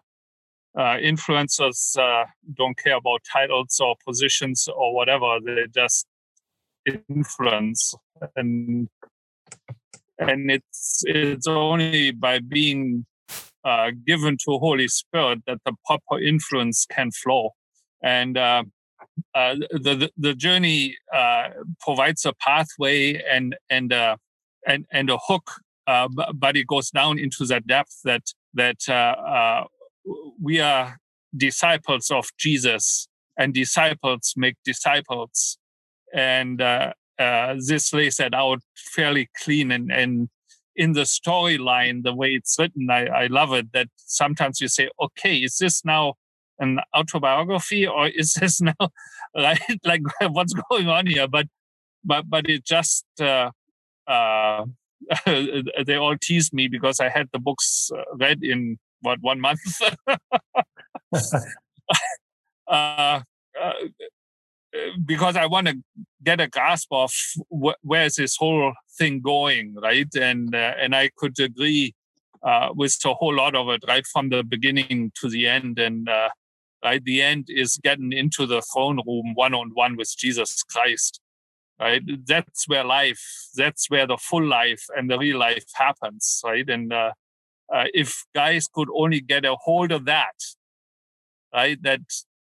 uh, 0.77 0.97
influencers 0.99 1.97
uh, 1.99 2.27
don't 2.53 2.77
care 2.77 2.97
about 2.97 3.23
titles 3.33 3.81
or 3.81 3.97
positions 4.07 4.69
or 4.69 4.95
whatever. 4.95 5.39
They 5.43 5.65
just 5.75 6.07
influence. 7.09 7.95
And 8.37 8.89
and 10.19 10.51
it's 10.51 11.03
it's 11.07 11.47
only 11.47 12.11
by 12.13 12.39
being 12.39 13.07
uh, 13.65 13.91
given 14.07 14.37
to 14.45 14.59
Holy 14.59 14.89
Spirit 14.89 15.41
that 15.47 15.59
the 15.65 15.73
proper 15.87 16.21
influence 16.21 16.87
can 16.87 17.11
flow, 17.11 17.51
and 18.03 18.37
uh, 18.37 18.65
uh, 19.35 19.55
the 19.71 20.11
the 20.17 20.35
journey 20.35 20.97
uh, 21.15 21.49
provides 21.81 22.25
a 22.25 22.33
pathway 22.35 23.21
and 23.31 23.57
and 23.71 23.93
uh, 23.93 24.17
and 24.67 24.87
and 24.93 25.11
a 25.11 25.19
hook, 25.19 25.51
uh, 25.87 26.09
but 26.35 26.57
it 26.57 26.67
goes 26.67 26.91
down 26.91 27.19
into 27.19 27.45
that 27.47 27.67
depth 27.67 28.01
that 28.05 28.23
that 28.55 29.67
we 30.41 30.61
are 30.61 30.99
disciples 31.37 32.11
of 32.11 32.29
Jesus, 32.39 33.09
and 33.39 33.55
disciples 33.55 34.35
make 34.37 34.57
disciples, 34.65 35.59
and 36.15 36.63
uh, 36.63 36.93
this 37.67 37.93
lays 37.93 38.21
it 38.21 38.35
out 38.35 38.61
fairly 38.95 39.29
clean 39.43 39.71
and, 39.71 39.93
and 39.93 40.29
in 40.77 40.93
the 40.93 41.03
storyline, 41.03 42.03
the 42.03 42.15
way 42.15 42.31
it's 42.31 42.57
written, 42.59 42.91
I, 42.91 43.07
I 43.07 43.27
love 43.27 43.53
it 43.53 43.73
that 43.73 43.89
sometimes 43.97 44.61
you 44.61 44.69
say, 44.69 44.89
okay, 45.01 45.37
is 45.37 45.57
this 45.59 45.85
now 45.85 46.15
an 46.59 46.81
autobiography 46.97 47.87
or 47.87 48.09
is 48.09 48.35
this 48.41 48.61
now 48.61 48.75
right 49.37 49.61
like 49.85 50.03
what's 50.31 50.55
going 50.71 50.89
on 50.89 51.07
here? 51.07 51.29
But 51.29 51.47
but 52.05 52.29
but 52.29 52.49
it 52.49 52.65
just 52.65 53.05
uh, 53.21 53.51
uh, 54.07 54.65
they 55.87 55.97
all 55.97 56.17
teased 56.21 56.53
me 56.53 56.69
because 56.69 57.01
I 57.01 57.09
had 57.09 57.29
the 57.33 57.39
books 57.39 57.91
uh, 57.97 58.03
read 58.17 58.43
in 58.43 58.79
what 59.01 59.21
one 59.21 59.41
month. 59.41 59.61
uh, 62.67 63.21
uh 63.61 63.73
because 65.05 65.37
I 65.37 65.47
want 65.47 65.69
to 65.69 65.77
get 66.23 66.41
a 66.41 66.49
grasp 66.49 66.89
of 66.91 67.13
wh- 67.51 67.83
where 67.83 68.05
is 68.05 68.17
this 68.17 68.37
whole 68.37 68.73
thing 68.99 69.21
going, 69.21 69.75
right? 69.75 70.09
And 70.15 70.55
uh, 70.55 70.75
and 70.81 70.95
I 70.95 71.11
could 71.17 71.39
agree 71.39 71.95
uh, 72.43 72.71
with 72.75 72.97
a 73.05 73.15
whole 73.15 73.35
lot 73.35 73.55
of 73.55 73.69
it, 73.69 73.85
right 73.87 74.07
from 74.07 74.29
the 74.29 74.43
beginning 74.43 75.13
to 75.21 75.29
the 75.29 75.47
end. 75.49 75.79
And 75.79 76.09
uh, 76.09 76.31
right, 76.85 77.05
the 77.05 77.23
end 77.23 77.47
is 77.49 77.79
getting 77.83 78.13
into 78.13 78.47
the 78.47 78.63
throne 78.73 79.01
room 79.07 79.35
one 79.35 79.55
on 79.55 79.71
one 79.75 79.97
with 79.97 80.15
Jesus 80.17 80.63
Christ. 80.63 81.21
Right, 81.81 82.03
that's 82.25 82.69
where 82.69 82.85
life, 82.85 83.21
that's 83.57 83.91
where 83.91 84.07
the 84.07 84.17
full 84.17 84.47
life 84.47 84.85
and 84.97 85.11
the 85.11 85.19
real 85.19 85.39
life 85.39 85.65
happens, 85.75 86.41
right? 86.45 86.69
And 86.69 86.93
uh, 86.93 87.11
uh, 87.73 87.87
if 87.93 88.25
guys 88.33 88.69
could 88.73 88.89
only 88.95 89.21
get 89.21 89.45
a 89.45 89.57
hold 89.57 89.91
of 89.91 90.05
that, 90.05 90.37
right, 91.53 91.77
that 91.83 92.03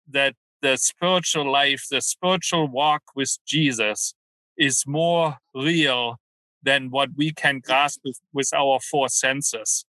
that 0.09 0.33
the 0.61 0.77
spiritual 0.77 1.51
life, 1.51 1.85
the 1.89 2.01
spiritual 2.01 2.67
walk 2.67 3.03
with 3.15 3.37
Jesus 3.45 4.13
is 4.57 4.83
more 4.85 5.37
real 5.55 6.17
than 6.61 6.89
what 6.89 7.09
we 7.15 7.31
can 7.31 7.59
grasp 7.59 8.01
with, 8.03 8.19
with 8.33 8.49
our 8.53 8.79
four 8.79 9.07
senses 9.09 9.85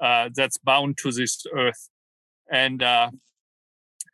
uh, 0.00 0.30
that's 0.34 0.56
bound 0.58 0.96
to 0.98 1.12
this 1.12 1.44
earth. 1.54 1.88
And 2.50 2.82
uh, 2.82 3.10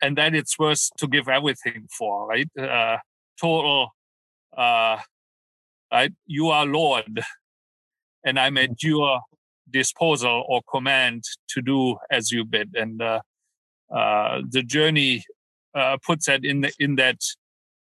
and 0.03 0.19
that 0.19 0.35
it's 0.35 0.59
worth 0.59 0.91
to 0.99 1.07
give 1.07 1.29
everything 1.29 1.89
for, 1.97 2.27
right? 2.27 2.49
Uh, 2.59 2.99
total, 3.41 3.95
uh, 4.57 4.99
right? 5.93 6.13
You 6.27 6.49
are 6.49 6.67
Lord, 6.67 7.23
and 8.25 8.39
I'm 8.39 8.59
at 8.59 8.83
your 8.83 9.21
disposal 9.71 10.45
or 10.49 10.61
command 10.71 11.25
to 11.49 11.63
do 11.63 11.97
as 12.11 12.31
you 12.31 12.45
bid. 12.45 12.75
And 12.75 13.01
uh, 13.01 13.21
uh, 13.95 14.43
the 14.49 14.63
journey 14.63 15.25
uh, 15.75 15.97
puts 16.05 16.27
that 16.27 16.45
in 16.45 16.63
the, 16.63 16.73
in 16.79 16.97
that 16.97 17.19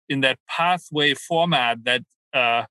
in 0.07 0.21
that 0.21 0.37
pathway 0.47 1.13
format 1.13 1.83
that 1.83 2.03
uh, 2.33 2.63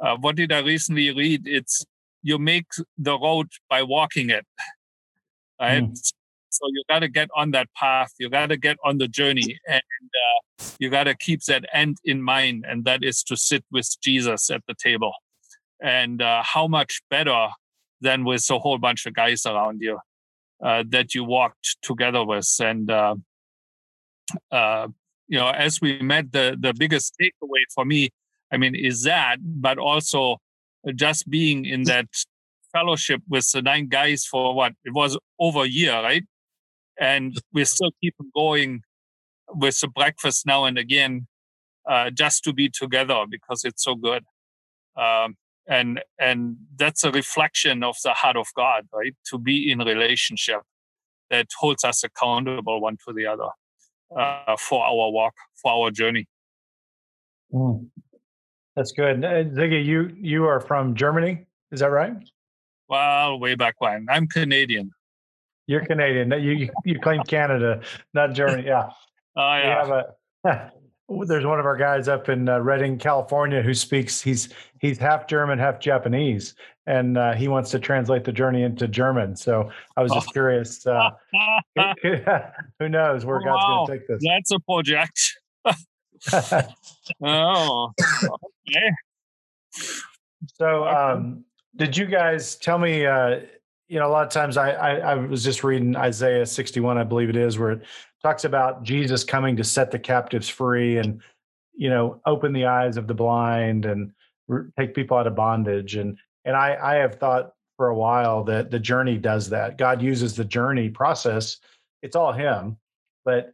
uh, 0.00 0.16
what 0.20 0.36
did 0.36 0.52
I 0.52 0.60
recently 0.60 1.10
read? 1.10 1.42
It's 1.46 1.84
you 2.22 2.38
make 2.38 2.66
the 2.96 3.18
road 3.18 3.48
by 3.68 3.82
walking 3.82 4.30
it, 4.30 4.46
right? 5.60 5.84
Mm. 5.84 6.12
So 6.50 6.66
you 6.68 6.82
got 6.88 7.00
to 7.00 7.08
get 7.08 7.28
on 7.36 7.50
that 7.50 7.68
path. 7.76 8.12
You 8.18 8.30
got 8.30 8.46
to 8.46 8.56
get 8.56 8.76
on 8.84 8.98
the 8.98 9.08
journey, 9.08 9.58
and 9.68 9.82
uh, 9.82 10.64
you 10.78 10.88
got 10.88 11.04
to 11.04 11.16
keep 11.16 11.42
that 11.44 11.64
end 11.72 11.98
in 12.04 12.22
mind, 12.22 12.64
and 12.66 12.84
that 12.84 13.02
is 13.02 13.22
to 13.24 13.36
sit 13.36 13.64
with 13.72 13.88
Jesus 14.02 14.50
at 14.50 14.62
the 14.68 14.74
table. 14.74 15.12
and 15.82 16.22
uh, 16.22 16.42
how 16.42 16.66
much 16.66 17.02
better 17.10 17.48
than 18.00 18.24
with 18.24 18.48
a 18.50 18.58
whole 18.58 18.78
bunch 18.78 19.06
of 19.06 19.14
guys 19.14 19.44
around 19.46 19.80
you 19.80 19.98
uh, 20.64 20.84
that 20.88 21.14
you 21.14 21.24
walked 21.24 21.76
together 21.82 22.24
with. 22.24 22.48
And 22.60 22.90
uh, 24.50 24.88
you 25.28 25.38
know, 25.38 25.48
as 25.48 25.80
we 25.80 26.00
met, 26.00 26.32
the 26.32 26.56
the 26.58 26.74
biggest 26.74 27.14
takeaway 27.20 27.62
for 27.74 27.84
me, 27.84 28.10
I 28.52 28.56
mean, 28.56 28.74
is 28.74 29.02
that, 29.04 29.38
but 29.40 29.78
also 29.78 30.38
just 30.94 31.28
being 31.30 31.64
in 31.64 31.84
that 31.84 32.06
fellowship 32.72 33.22
with 33.28 33.50
the 33.52 33.62
nine 33.62 33.88
guys 33.88 34.24
for 34.24 34.54
what 34.54 34.72
it 34.84 34.92
was 34.92 35.16
over 35.38 35.62
a 35.62 35.68
year, 35.68 35.94
right? 35.94 36.24
And 37.00 37.40
we 37.52 37.64
still 37.64 37.90
keep 38.02 38.14
going 38.34 38.82
with 39.48 39.80
the 39.80 39.88
breakfast 39.88 40.46
now 40.46 40.64
and 40.64 40.78
again, 40.78 41.26
uh, 41.88 42.10
just 42.10 42.44
to 42.44 42.52
be 42.52 42.68
together 42.68 43.24
because 43.30 43.64
it's 43.64 43.84
so 43.84 43.94
good. 43.94 44.24
Um, 44.96 45.36
and 45.66 46.02
and 46.18 46.56
that's 46.76 47.04
a 47.04 47.10
reflection 47.10 47.82
of 47.82 47.96
the 48.04 48.10
heart 48.10 48.36
of 48.36 48.46
God, 48.54 48.86
right? 48.92 49.14
To 49.30 49.38
be 49.38 49.70
in 49.70 49.78
relationship 49.78 50.60
that 51.30 51.46
holds 51.58 51.84
us 51.84 52.04
accountable 52.04 52.80
one 52.80 52.98
to 53.06 53.14
the 53.14 53.26
other 53.26 53.48
uh, 54.16 54.56
for 54.58 54.84
our 54.84 55.10
walk, 55.10 55.34
for 55.60 55.72
our 55.72 55.90
journey. 55.90 56.26
Mm. 57.52 57.88
That's 58.76 58.92
good. 58.92 59.24
Uh, 59.24 59.44
Ziggy, 59.44 59.84
you 59.84 60.14
you 60.18 60.46
are 60.46 60.60
from 60.60 60.94
Germany, 60.94 61.46
is 61.70 61.80
that 61.80 61.90
right? 61.90 62.14
Well, 62.88 63.38
way 63.38 63.54
back 63.54 63.76
when. 63.78 64.06
I'm 64.10 64.26
Canadian. 64.26 64.90
You're 65.66 65.84
Canadian. 65.86 66.30
You 66.32 66.52
you, 66.52 66.70
you 66.84 66.98
claim 66.98 67.22
Canada, 67.22 67.80
not 68.12 68.32
Germany. 68.34 68.64
Yeah. 68.66 68.88
Oh 69.36 69.52
We 69.52 69.62
yeah. 69.62 69.84
have 69.84 69.90
a. 69.90 70.72
There's 71.08 71.44
one 71.44 71.60
of 71.60 71.66
our 71.66 71.76
guys 71.76 72.08
up 72.08 72.28
in 72.28 72.48
uh, 72.48 72.60
Redding, 72.60 72.98
California, 72.98 73.60
who 73.62 73.74
speaks. 73.74 74.20
He's 74.22 74.48
he's 74.80 74.96
half 74.98 75.26
German, 75.26 75.58
half 75.58 75.78
Japanese, 75.78 76.54
and 76.86 77.18
uh, 77.18 77.34
he 77.34 77.46
wants 77.46 77.70
to 77.72 77.78
translate 77.78 78.24
the 78.24 78.32
journey 78.32 78.62
into 78.62 78.88
German. 78.88 79.36
So 79.36 79.70
I 79.96 80.02
was 80.02 80.12
just 80.12 80.32
curious. 80.32 80.86
Uh, 80.86 81.10
who 82.78 82.88
knows 82.88 83.24
where 83.26 83.40
God's 83.40 83.62
Wow. 83.66 83.84
going 83.86 83.86
to 83.86 83.98
take 83.98 84.08
this? 84.08 84.22
That's 84.26 84.50
a 84.52 84.58
project. 84.60 85.20
Oh, 87.22 87.92
okay. 88.00 88.90
So, 90.54 90.86
um, 90.86 91.44
did 91.76 91.96
you 91.96 92.06
guys 92.06 92.56
tell 92.56 92.78
me? 92.78 93.04
Uh, 93.04 93.40
you 93.88 93.98
know, 93.98 94.08
a 94.08 94.12
lot 94.12 94.26
of 94.26 94.32
times 94.32 94.56
I, 94.56 94.70
I 94.70 94.96
I 94.96 95.14
was 95.16 95.44
just 95.44 95.62
reading 95.62 95.94
Isaiah 95.96 96.46
61, 96.46 96.96
I 96.96 97.04
believe 97.04 97.28
it 97.28 97.36
is, 97.36 97.58
where 97.58 97.72
it 97.72 97.82
talks 98.24 98.44
about 98.44 98.82
Jesus 98.82 99.22
coming 99.22 99.54
to 99.56 99.64
set 99.64 99.90
the 99.90 99.98
captives 99.98 100.48
free 100.48 100.96
and 100.96 101.20
you 101.76 101.90
know 101.90 102.20
open 102.26 102.52
the 102.52 102.64
eyes 102.64 102.96
of 102.96 103.06
the 103.06 103.14
blind 103.14 103.84
and 103.84 104.12
r- 104.50 104.70
take 104.78 104.94
people 104.94 105.16
out 105.16 105.26
of 105.26 105.36
bondage. 105.36 105.94
And 105.96 106.18
and 106.44 106.56
I 106.56 106.76
I 106.82 106.94
have 106.96 107.16
thought 107.16 107.52
for 107.76 107.88
a 107.88 107.96
while 107.96 108.42
that 108.44 108.70
the 108.70 108.78
journey 108.78 109.18
does 109.18 109.50
that. 109.50 109.78
God 109.78 110.00
uses 110.00 110.34
the 110.34 110.44
journey 110.44 110.88
process. 110.88 111.58
It's 112.02 112.16
all 112.16 112.32
Him, 112.32 112.78
but 113.24 113.52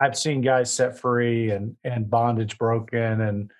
I've 0.00 0.16
seen 0.16 0.40
guys 0.40 0.72
set 0.72 0.98
free 0.98 1.50
and 1.50 1.76
and 1.84 2.08
bondage 2.08 2.56
broken 2.56 3.20
and 3.20 3.50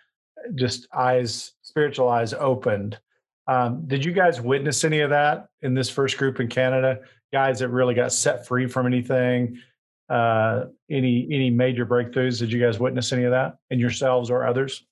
just 0.54 0.88
eyes 0.94 1.52
spiritual 1.62 2.08
eyes 2.08 2.32
opened 2.32 2.98
um, 3.46 3.86
did 3.86 4.04
you 4.04 4.12
guys 4.12 4.40
witness 4.40 4.84
any 4.84 5.00
of 5.00 5.10
that 5.10 5.48
in 5.60 5.74
this 5.74 5.90
first 5.90 6.16
group 6.16 6.40
in 6.40 6.48
canada 6.48 7.00
guys 7.30 7.58
that 7.58 7.68
really 7.68 7.94
got 7.94 8.10
set 8.10 8.46
free 8.46 8.66
from 8.66 8.86
anything 8.86 9.60
uh, 10.10 10.64
any 10.90 11.28
any 11.30 11.50
major 11.50 11.86
breakthroughs? 11.86 12.40
Did 12.40 12.52
you 12.52 12.60
guys 12.60 12.78
witness 12.78 13.12
any 13.12 13.24
of 13.24 13.30
that 13.30 13.56
in 13.70 13.78
yourselves 13.78 14.28
or 14.28 14.46
others? 14.46 14.84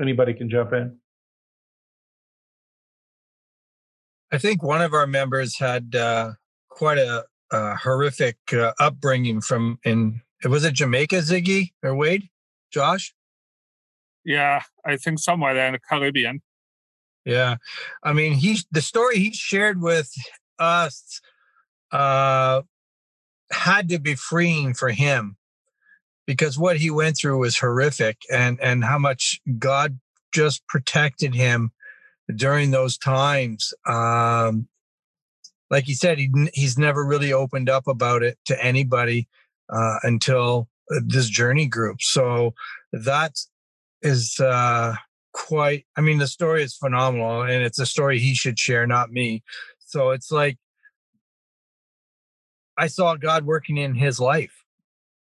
Anybody 0.00 0.32
can 0.32 0.48
jump 0.48 0.72
in. 0.72 0.96
I 4.32 4.38
think 4.38 4.62
one 4.62 4.80
of 4.80 4.94
our 4.94 5.06
members 5.06 5.58
had 5.58 5.94
uh, 5.94 6.32
quite 6.70 6.96
a, 6.96 7.24
a 7.52 7.76
horrific 7.76 8.38
uh, 8.54 8.72
upbringing 8.80 9.42
from 9.42 9.78
in 9.84 10.22
it 10.42 10.48
was 10.48 10.64
it 10.64 10.72
Jamaica, 10.72 11.16
Ziggy 11.16 11.72
or 11.82 11.94
Wade, 11.94 12.30
Josh? 12.72 13.14
Yeah, 14.24 14.62
I 14.86 14.96
think 14.96 15.18
somewhere 15.18 15.52
there 15.52 15.66
in 15.66 15.74
the 15.74 15.78
Caribbean. 15.78 16.40
Yeah, 17.26 17.56
I 18.02 18.14
mean 18.14 18.32
he 18.32 18.58
the 18.70 18.80
story 18.80 19.18
he 19.18 19.34
shared 19.34 19.82
with 19.82 20.10
us 20.58 21.20
uh, 21.92 22.62
had 23.50 23.88
to 23.90 23.98
be 23.98 24.14
freeing 24.14 24.74
for 24.74 24.90
him 24.90 25.36
because 26.26 26.58
what 26.58 26.76
he 26.76 26.90
went 26.90 27.16
through 27.16 27.38
was 27.38 27.58
horrific, 27.58 28.18
and 28.30 28.58
and 28.60 28.84
how 28.84 28.98
much 28.98 29.40
God 29.58 29.98
just 30.32 30.66
protected 30.66 31.34
him 31.34 31.70
during 32.34 32.70
those 32.70 32.96
times. 32.96 33.74
Um, 33.86 34.68
like 35.70 35.84
he 35.84 35.94
said, 35.94 36.18
he 36.18 36.30
he's 36.54 36.78
never 36.78 37.04
really 37.04 37.32
opened 37.32 37.68
up 37.68 37.86
about 37.86 38.22
it 38.22 38.38
to 38.46 38.64
anybody 38.64 39.28
uh, 39.72 39.98
until 40.02 40.68
uh, 40.94 41.00
this 41.06 41.28
journey 41.28 41.66
group. 41.66 42.00
So 42.00 42.54
that 42.92 43.36
is 44.02 44.38
uh, 44.40 44.94
quite. 45.32 45.86
I 45.96 46.00
mean, 46.00 46.18
the 46.18 46.26
story 46.26 46.62
is 46.62 46.76
phenomenal, 46.76 47.42
and 47.42 47.62
it's 47.62 47.78
a 47.78 47.86
story 47.86 48.18
he 48.18 48.34
should 48.34 48.58
share, 48.58 48.86
not 48.86 49.10
me. 49.10 49.42
So 49.78 50.10
it's 50.10 50.30
like 50.30 50.58
I 52.76 52.86
saw 52.86 53.16
God 53.16 53.44
working 53.44 53.76
in 53.76 53.94
his 53.94 54.18
life 54.18 54.64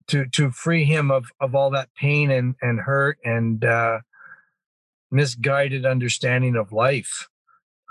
to 0.08 0.26
to 0.26 0.50
free 0.50 0.84
him 0.84 1.10
of 1.10 1.26
of 1.40 1.54
all 1.54 1.70
that 1.70 1.88
pain 1.94 2.30
and 2.30 2.54
and 2.62 2.80
hurt 2.80 3.18
and 3.24 3.64
uh, 3.64 4.00
misguided 5.10 5.86
understanding 5.86 6.56
of 6.56 6.72
life. 6.72 7.28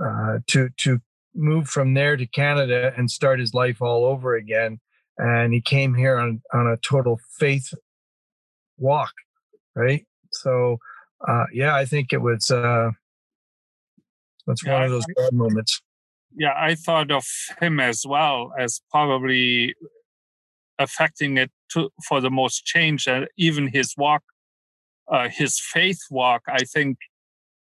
Uh, 0.04 0.40
to 0.48 0.70
to 0.78 1.00
move 1.34 1.70
from 1.70 1.94
there 1.94 2.18
to 2.18 2.26
Canada 2.26 2.94
and 2.98 3.10
start 3.10 3.40
his 3.40 3.54
life 3.54 3.82
all 3.82 4.06
over 4.06 4.36
again. 4.36 4.80
And 5.18 5.54
he 5.54 5.62
came 5.62 5.94
here 5.96 6.18
on 6.18 6.42
on 6.54 6.68
a 6.68 6.78
total 6.78 7.20
faith 7.38 7.74
walk, 8.78 9.14
right? 9.76 10.06
So, 10.32 10.80
uh, 11.26 11.46
yeah, 11.54 11.76
I 11.76 11.86
think 11.86 12.12
it 12.12 12.22
was. 12.22 12.52
Uh, 12.52 12.92
that's 14.48 14.66
one 14.66 14.84
of 14.84 14.92
those 14.92 15.06
God 15.18 15.34
moments. 15.34 15.82
Yeah, 16.38 16.54
I 16.56 16.76
thought 16.76 17.12
of 17.12 17.26
him 17.62 17.80
as 17.80 18.04
well 18.06 18.52
as 18.60 18.82
probably 18.92 19.74
affecting 20.78 21.38
it 21.38 21.50
to, 21.72 21.90
for 22.08 22.20
the 22.20 22.30
most 22.30 22.66
change. 22.66 23.08
And 23.08 23.28
even 23.38 23.68
his 23.68 23.94
walk, 23.98 24.24
uh, 25.08 25.30
his 25.30 25.60
faith 25.60 26.02
walk, 26.12 26.42
I 26.50 26.64
think, 26.66 26.98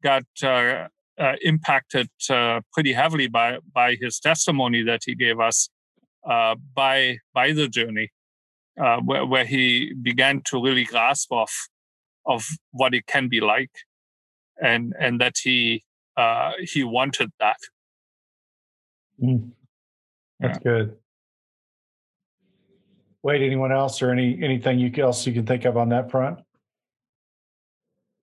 got 0.02 0.24
uh, 0.42 0.86
uh, 1.18 1.34
impacted 1.42 2.08
uh, 2.30 2.60
pretty 2.72 2.92
heavily 2.92 3.26
by 3.26 3.58
by 3.74 3.96
his 4.00 4.20
testimony 4.20 4.82
that 4.82 5.02
he 5.04 5.14
gave 5.14 5.40
us 5.40 5.68
uh, 6.28 6.54
by 6.74 7.18
by 7.34 7.52
the 7.52 7.68
journey, 7.68 8.10
uh, 8.80 8.98
where, 9.00 9.26
where 9.26 9.44
he 9.44 9.92
began 10.00 10.42
to 10.46 10.62
really 10.62 10.84
grasp 10.84 11.32
of 11.32 11.50
of 12.24 12.46
what 12.70 12.94
it 12.94 13.06
can 13.06 13.28
be 13.28 13.40
like, 13.40 13.70
and 14.62 14.94
and 14.98 15.20
that 15.20 15.36
he 15.42 15.82
he 16.60 16.84
wanted 16.84 17.30
that. 17.40 17.58
Mm. 19.22 19.50
that's 20.38 20.58
good 20.58 20.96
Wade 23.22 23.42
anyone 23.42 23.72
else 23.72 24.00
or 24.00 24.10
any 24.10 24.42
anything 24.42 24.78
you 24.78 24.90
else 25.02 25.26
you 25.26 25.32
can 25.32 25.46
think 25.46 25.64
of 25.64 25.76
on 25.76 25.90
that 25.90 26.10
front 26.10 26.40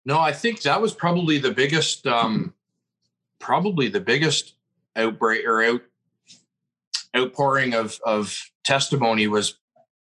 No, 0.06 0.20
I 0.20 0.32
think 0.32 0.62
that 0.62 0.82
was 0.82 0.94
probably 0.94 1.40
the 1.40 1.52
biggest, 1.52 2.06
um, 2.06 2.54
probably 3.40 3.88
the 3.88 4.00
biggest 4.00 4.54
outbreak 4.96 5.46
or 5.46 5.64
out 5.64 5.82
outpouring 7.16 7.74
of 7.74 8.00
of 8.06 8.38
testimony 8.64 9.28
was 9.28 9.58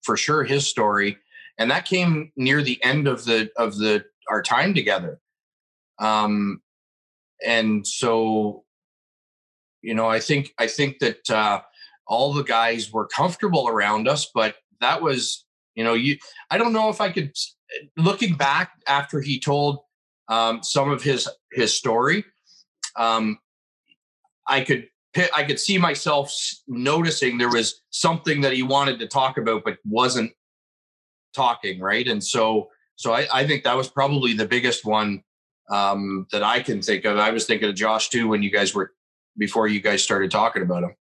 for 0.02 0.16
sure 0.16 0.44
his 0.44 0.68
story, 0.68 1.18
and 1.58 1.70
that 1.70 1.84
came 1.84 2.32
near 2.36 2.62
the 2.62 2.82
end 2.84 3.08
of 3.08 3.24
the 3.24 3.50
of 3.56 3.78
the 3.78 4.04
our 4.28 4.42
time 4.42 4.74
together. 4.74 5.20
Um, 5.98 6.62
and 7.44 7.86
so, 7.86 8.64
you 9.82 9.94
know, 9.94 10.08
I 10.08 10.20
think 10.20 10.52
I 10.58 10.66
think 10.66 10.98
that 10.98 11.30
uh, 11.30 11.60
all 12.06 12.32
the 12.32 12.44
guys 12.44 12.92
were 12.92 13.06
comfortable 13.06 13.68
around 13.68 14.08
us, 14.08 14.30
but 14.34 14.56
that 14.80 15.02
was, 15.02 15.44
you 15.74 15.84
know, 15.84 15.94
you. 15.94 16.18
I 16.50 16.58
don't 16.58 16.72
know 16.72 16.88
if 16.88 17.00
I 17.00 17.10
could 17.10 17.32
looking 17.96 18.34
back 18.34 18.72
after 18.86 19.20
he 19.20 19.38
told 19.38 19.80
um, 20.28 20.62
some 20.62 20.90
of 20.90 21.02
his 21.02 21.28
his 21.52 21.76
story, 21.76 22.24
um, 22.96 23.38
I 24.46 24.62
could 24.62 24.88
I 25.34 25.44
could 25.44 25.58
see 25.58 25.78
myself 25.78 26.34
noticing 26.66 27.38
there 27.38 27.48
was 27.48 27.82
something 27.90 28.40
that 28.42 28.52
he 28.52 28.62
wanted 28.62 28.98
to 29.00 29.08
talk 29.08 29.38
about 29.38 29.64
but 29.64 29.78
wasn't 29.84 30.32
talking 31.34 31.80
right, 31.80 32.06
and 32.06 32.22
so 32.22 32.68
so 32.96 33.12
I, 33.12 33.26
I 33.32 33.46
think 33.46 33.64
that 33.64 33.76
was 33.76 33.88
probably 33.88 34.32
the 34.32 34.46
biggest 34.46 34.84
one 34.84 35.22
um, 35.70 36.26
that 36.32 36.42
I 36.42 36.60
can 36.60 36.82
think 36.82 37.04
of. 37.04 37.16
I 37.18 37.30
was 37.30 37.46
thinking 37.46 37.68
of 37.68 37.74
Josh 37.74 38.08
too 38.08 38.28
when 38.28 38.42
you 38.42 38.50
guys 38.50 38.74
were 38.74 38.92
before 39.38 39.68
you 39.68 39.80
guys 39.80 40.02
started 40.02 40.30
talking 40.30 40.62
about 40.62 40.82
him. 40.82 40.94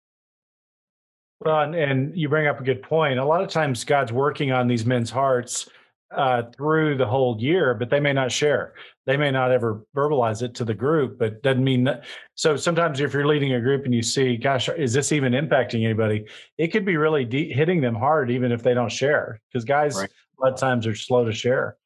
Well, 1.40 1.60
and, 1.60 1.74
and 1.74 2.16
you 2.16 2.28
bring 2.28 2.46
up 2.46 2.60
a 2.60 2.64
good 2.64 2.82
point. 2.82 3.18
A 3.18 3.24
lot 3.24 3.42
of 3.42 3.48
times, 3.48 3.84
God's 3.84 4.12
working 4.12 4.52
on 4.52 4.68
these 4.68 4.86
men's 4.86 5.10
hearts 5.10 5.68
uh, 6.14 6.44
through 6.56 6.96
the 6.96 7.06
whole 7.06 7.36
year, 7.40 7.74
but 7.74 7.90
they 7.90 8.00
may 8.00 8.12
not 8.12 8.32
share. 8.32 8.74
They 9.06 9.16
may 9.16 9.30
not 9.30 9.50
ever 9.50 9.84
verbalize 9.94 10.42
it 10.42 10.54
to 10.54 10.64
the 10.64 10.74
group, 10.74 11.18
but 11.18 11.42
doesn't 11.42 11.62
mean 11.62 11.84
that. 11.84 12.04
So 12.36 12.56
sometimes 12.56 13.00
if 13.00 13.12
you're 13.12 13.26
leading 13.26 13.54
a 13.54 13.60
group 13.60 13.84
and 13.84 13.94
you 13.94 14.02
see, 14.02 14.36
gosh, 14.36 14.68
is 14.68 14.92
this 14.92 15.12
even 15.12 15.32
impacting 15.32 15.84
anybody? 15.84 16.24
It 16.58 16.68
could 16.68 16.84
be 16.84 16.96
really 16.96 17.24
de- 17.24 17.52
hitting 17.52 17.80
them 17.80 17.94
hard, 17.94 18.30
even 18.30 18.52
if 18.52 18.62
they 18.62 18.72
don't 18.72 18.90
share, 18.90 19.40
because 19.52 19.64
guys 19.64 19.96
Right. 19.96 20.10
a 20.38 20.44
lot 20.44 20.52
of 20.52 20.58
times 20.58 20.86
are 20.86 20.94
slow 20.94 21.24
to 21.24 21.32
share. 21.32 21.76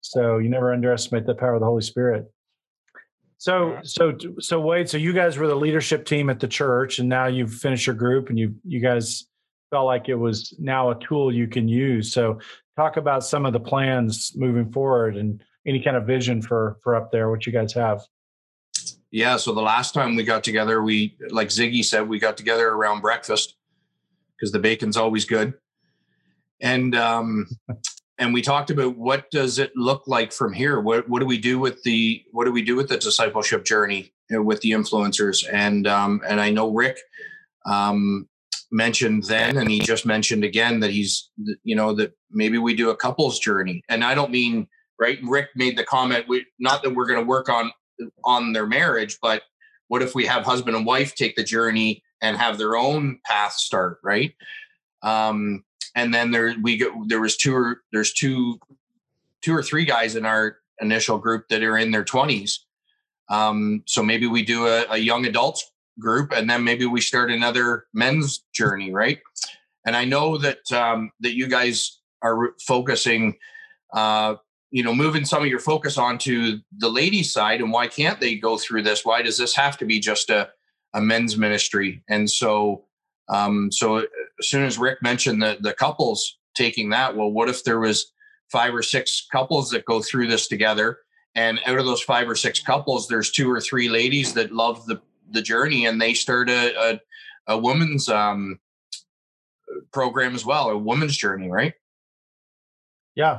So 0.00 0.38
you 0.38 0.48
never 0.48 0.72
underestimate 0.72 1.26
the 1.26 1.34
power 1.34 1.54
of 1.54 1.60
the 1.60 1.66
Holy 1.66 1.82
Spirit. 1.82 2.30
So, 3.42 3.80
so, 3.82 4.16
so 4.38 4.60
Wade, 4.60 4.88
so 4.88 4.98
you 4.98 5.12
guys 5.12 5.36
were 5.36 5.48
the 5.48 5.56
leadership 5.56 6.06
team 6.06 6.30
at 6.30 6.38
the 6.38 6.46
church, 6.46 7.00
and 7.00 7.08
now 7.08 7.26
you've 7.26 7.52
finished 7.52 7.88
your 7.88 7.96
group, 7.96 8.28
and 8.28 8.38
you 8.38 8.54
you 8.62 8.78
guys 8.78 9.26
felt 9.68 9.84
like 9.84 10.08
it 10.08 10.14
was 10.14 10.54
now 10.60 10.90
a 10.90 11.00
tool 11.04 11.34
you 11.34 11.48
can 11.48 11.66
use. 11.66 12.12
So, 12.12 12.38
talk 12.76 12.98
about 12.98 13.24
some 13.24 13.44
of 13.44 13.52
the 13.52 13.58
plans 13.58 14.30
moving 14.36 14.70
forward, 14.70 15.16
and 15.16 15.42
any 15.66 15.82
kind 15.82 15.96
of 15.96 16.06
vision 16.06 16.40
for 16.40 16.76
for 16.84 16.94
up 16.94 17.10
there. 17.10 17.30
What 17.30 17.44
you 17.44 17.52
guys 17.52 17.72
have? 17.72 18.02
Yeah. 19.10 19.36
So 19.38 19.52
the 19.52 19.60
last 19.60 19.92
time 19.92 20.14
we 20.14 20.22
got 20.22 20.44
together, 20.44 20.80
we 20.80 21.16
like 21.30 21.48
Ziggy 21.48 21.84
said, 21.84 22.08
we 22.08 22.20
got 22.20 22.36
together 22.36 22.68
around 22.68 23.00
breakfast 23.00 23.56
because 24.36 24.52
the 24.52 24.60
bacon's 24.60 24.96
always 24.96 25.24
good, 25.24 25.54
and 26.60 26.94
um, 26.94 27.48
and 28.22 28.32
we 28.32 28.40
talked 28.40 28.70
about 28.70 28.96
what 28.96 29.28
does 29.32 29.58
it 29.58 29.72
look 29.74 30.04
like 30.06 30.32
from 30.32 30.52
here. 30.52 30.80
What 30.80 31.08
what 31.08 31.18
do 31.18 31.26
we 31.26 31.38
do 31.38 31.58
with 31.58 31.82
the 31.82 32.22
what 32.30 32.44
do 32.44 32.52
we 32.52 32.62
do 32.62 32.76
with 32.76 32.88
the 32.88 32.96
discipleship 32.96 33.64
journey 33.64 34.12
with 34.30 34.60
the 34.60 34.70
influencers? 34.70 35.44
And 35.52 35.88
um, 35.88 36.22
and 36.26 36.40
I 36.40 36.50
know 36.50 36.70
Rick 36.70 36.98
um, 37.66 38.28
mentioned 38.70 39.24
then, 39.24 39.56
and 39.56 39.68
he 39.68 39.80
just 39.80 40.06
mentioned 40.06 40.44
again 40.44 40.78
that 40.80 40.92
he's 40.92 41.30
you 41.64 41.74
know 41.74 41.94
that 41.94 42.12
maybe 42.30 42.58
we 42.58 42.76
do 42.76 42.90
a 42.90 42.96
couples 42.96 43.40
journey, 43.40 43.82
and 43.88 44.04
I 44.04 44.14
don't 44.14 44.30
mean 44.30 44.68
right. 45.00 45.18
Rick 45.24 45.48
made 45.56 45.76
the 45.76 45.84
comment, 45.84 46.26
we 46.28 46.46
not 46.60 46.84
that 46.84 46.94
we're 46.94 47.08
going 47.08 47.20
to 47.20 47.26
work 47.26 47.48
on 47.48 47.72
on 48.24 48.52
their 48.52 48.66
marriage, 48.66 49.18
but 49.20 49.42
what 49.88 50.00
if 50.00 50.14
we 50.14 50.26
have 50.26 50.44
husband 50.44 50.76
and 50.76 50.86
wife 50.86 51.16
take 51.16 51.34
the 51.34 51.42
journey 51.42 52.04
and 52.20 52.36
have 52.36 52.56
their 52.56 52.76
own 52.76 53.18
path 53.26 53.54
start, 53.54 53.98
right? 54.04 54.32
Um, 55.02 55.64
and 55.94 56.12
then 56.12 56.30
there 56.30 56.54
we 56.62 56.76
go. 56.76 57.04
There 57.06 57.20
was 57.20 57.36
two 57.36 57.54
or 57.54 57.82
there's 57.92 58.12
two, 58.12 58.58
two 59.42 59.54
or 59.54 59.62
three 59.62 59.84
guys 59.84 60.16
in 60.16 60.24
our 60.24 60.58
initial 60.80 61.18
group 61.18 61.48
that 61.48 61.62
are 61.62 61.78
in 61.78 61.90
their 61.90 62.04
twenties. 62.04 62.64
Um, 63.28 63.82
so 63.86 64.02
maybe 64.02 64.26
we 64.26 64.44
do 64.44 64.66
a, 64.66 64.86
a 64.90 64.98
young 64.98 65.26
adults 65.26 65.70
group, 65.98 66.32
and 66.32 66.48
then 66.48 66.64
maybe 66.64 66.86
we 66.86 67.00
start 67.00 67.30
another 67.30 67.86
men's 67.94 68.44
journey, 68.54 68.92
right? 68.92 69.18
And 69.86 69.96
I 69.96 70.04
know 70.04 70.38
that 70.38 70.70
um, 70.72 71.10
that 71.20 71.34
you 71.34 71.48
guys 71.48 72.00
are 72.22 72.54
focusing 72.60 73.36
uh, 73.92 74.36
you 74.72 74.82
know 74.82 74.94
moving 74.94 75.24
some 75.24 75.42
of 75.42 75.48
your 75.48 75.60
focus 75.60 75.96
onto 75.98 76.58
the 76.78 76.88
ladies 76.88 77.30
side 77.30 77.60
and 77.60 77.70
why 77.70 77.86
can't 77.86 78.18
they 78.18 78.34
go 78.34 78.56
through 78.56 78.82
this 78.82 79.04
why 79.04 79.22
does 79.22 79.38
this 79.38 79.54
have 79.54 79.76
to 79.78 79.84
be 79.84 80.00
just 80.00 80.30
a, 80.30 80.48
a 80.94 81.00
men's 81.00 81.36
ministry 81.36 82.02
and 82.08 82.28
so 82.28 82.84
um 83.28 83.70
so 83.70 84.04
as 84.42 84.48
soon 84.48 84.64
as 84.64 84.78
rick 84.78 85.00
mentioned 85.02 85.42
the 85.42 85.56
the 85.60 85.72
couples 85.74 86.38
taking 86.54 86.90
that 86.90 87.16
well 87.16 87.30
what 87.30 87.48
if 87.48 87.64
there 87.64 87.80
was 87.80 88.12
five 88.50 88.74
or 88.74 88.82
six 88.82 89.26
couples 89.32 89.70
that 89.70 89.84
go 89.86 90.02
through 90.02 90.26
this 90.26 90.48
together 90.48 90.98
and 91.34 91.60
out 91.66 91.78
of 91.78 91.86
those 91.86 92.02
five 92.02 92.28
or 92.28 92.36
six 92.36 92.60
couples 92.60 93.08
there's 93.08 93.30
two 93.30 93.50
or 93.50 93.60
three 93.60 93.88
ladies 93.88 94.34
that 94.34 94.52
love 94.52 94.84
the 94.86 95.00
the 95.30 95.42
journey 95.42 95.86
and 95.86 96.00
they 96.00 96.12
start 96.12 96.50
a 96.50 96.92
a, 96.92 97.00
a 97.48 97.58
woman's 97.58 98.08
um 98.08 98.58
program 99.92 100.34
as 100.34 100.44
well 100.44 100.68
a 100.70 100.76
woman's 100.76 101.16
journey 101.16 101.50
right 101.50 101.74
Yeah. 103.14 103.38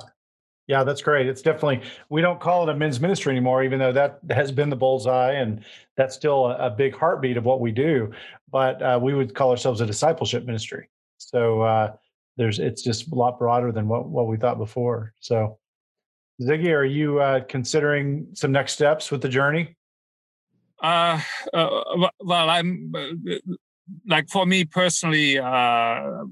Yeah, 0.68 0.86
that's 0.86 1.02
great. 1.02 1.28
It's 1.28 1.42
definitely 1.42 1.82
we 2.10 2.22
don't 2.22 2.40
call 2.40 2.64
it 2.64 2.70
a 2.70 2.78
men's 2.78 3.02
ministry 3.02 3.32
anymore, 3.32 3.64
even 3.64 3.80
though 3.80 3.92
that 3.92 4.20
has 4.30 4.50
been 4.50 4.70
the 4.70 4.78
bullseye 4.78 5.34
and 5.34 5.62
that's 5.98 6.16
still 6.16 6.46
a, 6.46 6.68
a 6.68 6.70
big 6.70 6.96
heartbeat 6.96 7.36
of 7.36 7.44
what 7.44 7.60
we 7.60 7.72
do. 7.72 8.12
But 8.50 8.82
uh, 8.82 9.00
we 9.02 9.14
would 9.14 9.36
call 9.36 9.52
ourselves 9.52 9.82
a 9.82 9.86
discipleship 9.86 10.46
ministry. 10.46 10.88
So 11.30 11.62
uh, 11.62 11.94
there's 12.38 12.60
it's 12.60 12.82
just 12.82 13.12
a 13.12 13.16
lot 13.16 13.40
broader 13.40 13.72
than 13.72 13.88
what 13.88 14.08
what 14.08 14.28
we 14.28 14.38
thought 14.38 14.58
before. 14.58 15.14
So 15.20 15.60
Ziggy, 16.42 16.72
are 16.72 16.86
you 16.86 17.20
uh, 17.20 17.42
considering 17.42 18.28
some 18.34 18.52
next 18.52 18.74
steps 18.74 19.12
with 19.12 19.22
the 19.22 19.30
journey? 19.30 19.76
Uh, 20.82 21.22
uh, 21.54 22.10
well, 22.20 22.50
I'm 22.50 22.92
uh, 22.96 23.54
like 24.08 24.30
for 24.30 24.46
me 24.46 24.66
personally, 24.66 25.40
uh, 25.40 26.24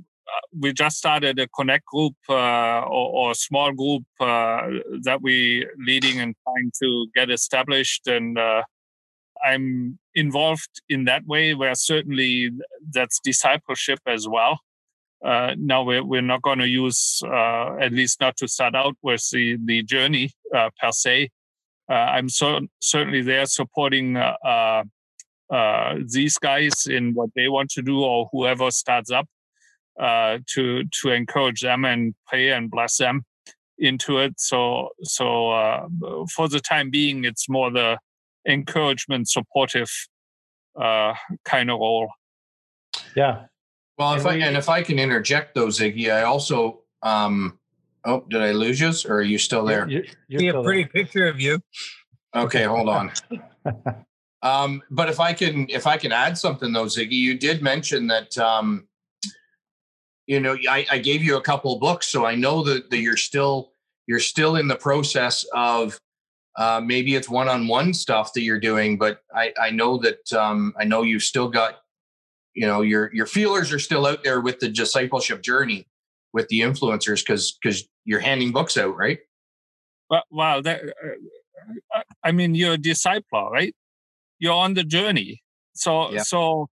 we 0.57 0.73
just 0.73 0.97
started 0.97 1.39
a 1.39 1.47
connect 1.49 1.85
group 1.85 2.15
uh, 2.29 2.81
or, 2.81 3.29
or 3.29 3.33
small 3.35 3.71
group 3.71 4.03
uh, 4.19 4.67
that 5.03 5.19
we 5.21 5.67
leading 5.77 6.19
and 6.19 6.35
trying 6.43 6.71
to 6.81 7.07
get 7.13 7.29
established, 7.29 8.07
and 8.07 8.37
uh, 8.37 8.63
I'm 9.45 9.99
involved 10.15 10.81
in 10.89 11.05
that 11.05 11.25
way. 11.25 11.53
Where 11.53 11.75
certainly 11.75 12.51
that's 12.91 13.19
discipleship 13.23 13.99
as 14.05 14.27
well. 14.27 14.59
Uh, 15.23 15.53
now 15.57 15.83
we're 15.83 16.03
we're 16.03 16.21
not 16.21 16.41
going 16.41 16.57
to 16.57 16.67
use 16.67 17.21
uh, 17.25 17.75
at 17.79 17.91
least 17.91 18.19
not 18.19 18.35
to 18.37 18.47
start 18.47 18.73
out 18.75 18.95
with 19.03 19.23
the 19.31 19.57
the 19.65 19.83
journey 19.83 20.31
uh, 20.55 20.69
per 20.79 20.91
se. 20.91 21.29
Uh, 21.89 21.93
I'm 21.93 22.29
so, 22.29 22.61
certainly 22.79 23.21
there 23.21 23.45
supporting 23.45 24.17
uh, 24.17 24.83
uh, 25.53 25.95
these 26.11 26.37
guys 26.37 26.87
in 26.87 27.13
what 27.13 27.29
they 27.35 27.49
want 27.49 27.69
to 27.71 27.81
do 27.81 28.01
or 28.01 28.29
whoever 28.31 28.71
starts 28.71 29.11
up 29.11 29.27
to 29.99 30.83
to 30.85 31.09
encourage 31.09 31.61
them 31.61 31.85
and 31.85 32.15
pray 32.25 32.49
and 32.51 32.71
bless 32.71 32.97
them 32.97 33.23
into 33.77 34.17
it. 34.17 34.33
So 34.39 34.89
so 35.03 35.87
for 36.33 36.47
the 36.47 36.61
time 36.61 36.89
being, 36.89 37.25
it's 37.25 37.47
more 37.47 37.69
the 37.69 37.99
encouragement, 38.47 39.29
supportive 39.29 39.91
kind 40.75 41.69
of 41.69 41.79
role. 41.79 42.09
Yeah. 43.15 43.45
Well, 44.01 44.13
if 44.13 44.21
And 44.21 44.29
I 44.29 44.35
we- 44.35 44.43
and 44.43 44.57
if 44.57 44.67
I 44.67 44.81
can 44.81 44.97
interject 44.97 45.53
though, 45.53 45.67
Ziggy, 45.67 46.11
I 46.11 46.23
also 46.23 46.81
um 47.03 47.59
oh, 48.03 48.25
did 48.29 48.41
I 48.41 48.51
lose 48.51 48.79
you 48.79 48.91
or 49.07 49.17
are 49.17 49.21
you 49.21 49.37
still 49.37 49.63
there? 49.63 49.87
You- 49.87 50.03
you're 50.27 50.39
See 50.39 50.47
a 50.47 50.63
pretty 50.63 50.83
there. 50.85 50.91
picture 51.03 51.27
of 51.27 51.39
you. 51.39 51.61
Okay, 52.35 52.63
hold 52.63 52.89
on. 52.89 53.11
um, 54.41 54.81
but 54.89 55.07
if 55.09 55.19
I 55.19 55.33
can 55.33 55.67
if 55.69 55.85
I 55.85 55.97
can 55.97 56.11
add 56.11 56.35
something 56.37 56.73
though, 56.73 56.85
Ziggy, 56.85 57.11
you 57.11 57.37
did 57.37 57.61
mention 57.61 58.07
that 58.07 58.35
um 58.39 58.87
you 60.27 60.39
know, 60.39 60.55
I, 60.69 60.85
I 60.89 60.97
gave 60.99 61.23
you 61.23 61.35
a 61.37 61.41
couple 61.41 61.73
of 61.73 61.81
books, 61.81 62.07
so 62.07 62.25
I 62.25 62.35
know 62.35 62.63
that, 62.63 62.89
that 62.89 62.99
you're 62.99 63.17
still 63.17 63.73
you're 64.07 64.19
still 64.19 64.55
in 64.55 64.67
the 64.67 64.75
process 64.75 65.45
of 65.53 65.99
uh, 66.57 66.81
maybe 66.83 67.15
it's 67.15 67.29
one-on-one 67.29 67.93
stuff 67.93 68.33
that 68.33 68.41
you're 68.41 68.59
doing, 68.59 68.97
but 68.97 69.21
I, 69.35 69.53
I 69.61 69.69
know 69.69 69.97
that 69.99 70.31
um, 70.33 70.73
I 70.79 70.83
know 70.85 71.03
you've 71.03 71.23
still 71.23 71.47
got, 71.49 71.80
you 72.53 72.67
know, 72.67 72.81
your 72.81 73.13
your 73.13 73.25
feelers 73.25 73.71
are 73.71 73.79
still 73.79 74.05
out 74.05 74.23
there 74.23 74.41
with 74.41 74.59
the 74.59 74.69
discipleship 74.69 75.41
journey 75.41 75.87
with 76.33 76.47
the 76.47 76.61
influencers 76.61 77.25
because 77.25 77.57
because 77.61 77.87
you're 78.05 78.19
handing 78.19 78.51
books 78.51 78.77
out, 78.77 78.95
right? 78.95 79.19
Well, 80.09 80.23
well 80.31 80.61
that, 80.61 80.81
uh, 81.95 82.01
I 82.23 82.31
mean, 82.31 82.55
you're 82.55 82.73
a 82.73 82.77
disciple, 82.77 83.49
right? 83.51 83.75
You're 84.39 84.53
on 84.53 84.73
the 84.73 84.83
journey. 84.83 85.43
So, 85.73 86.11
Yeah. 86.11 86.23
so 86.23 86.67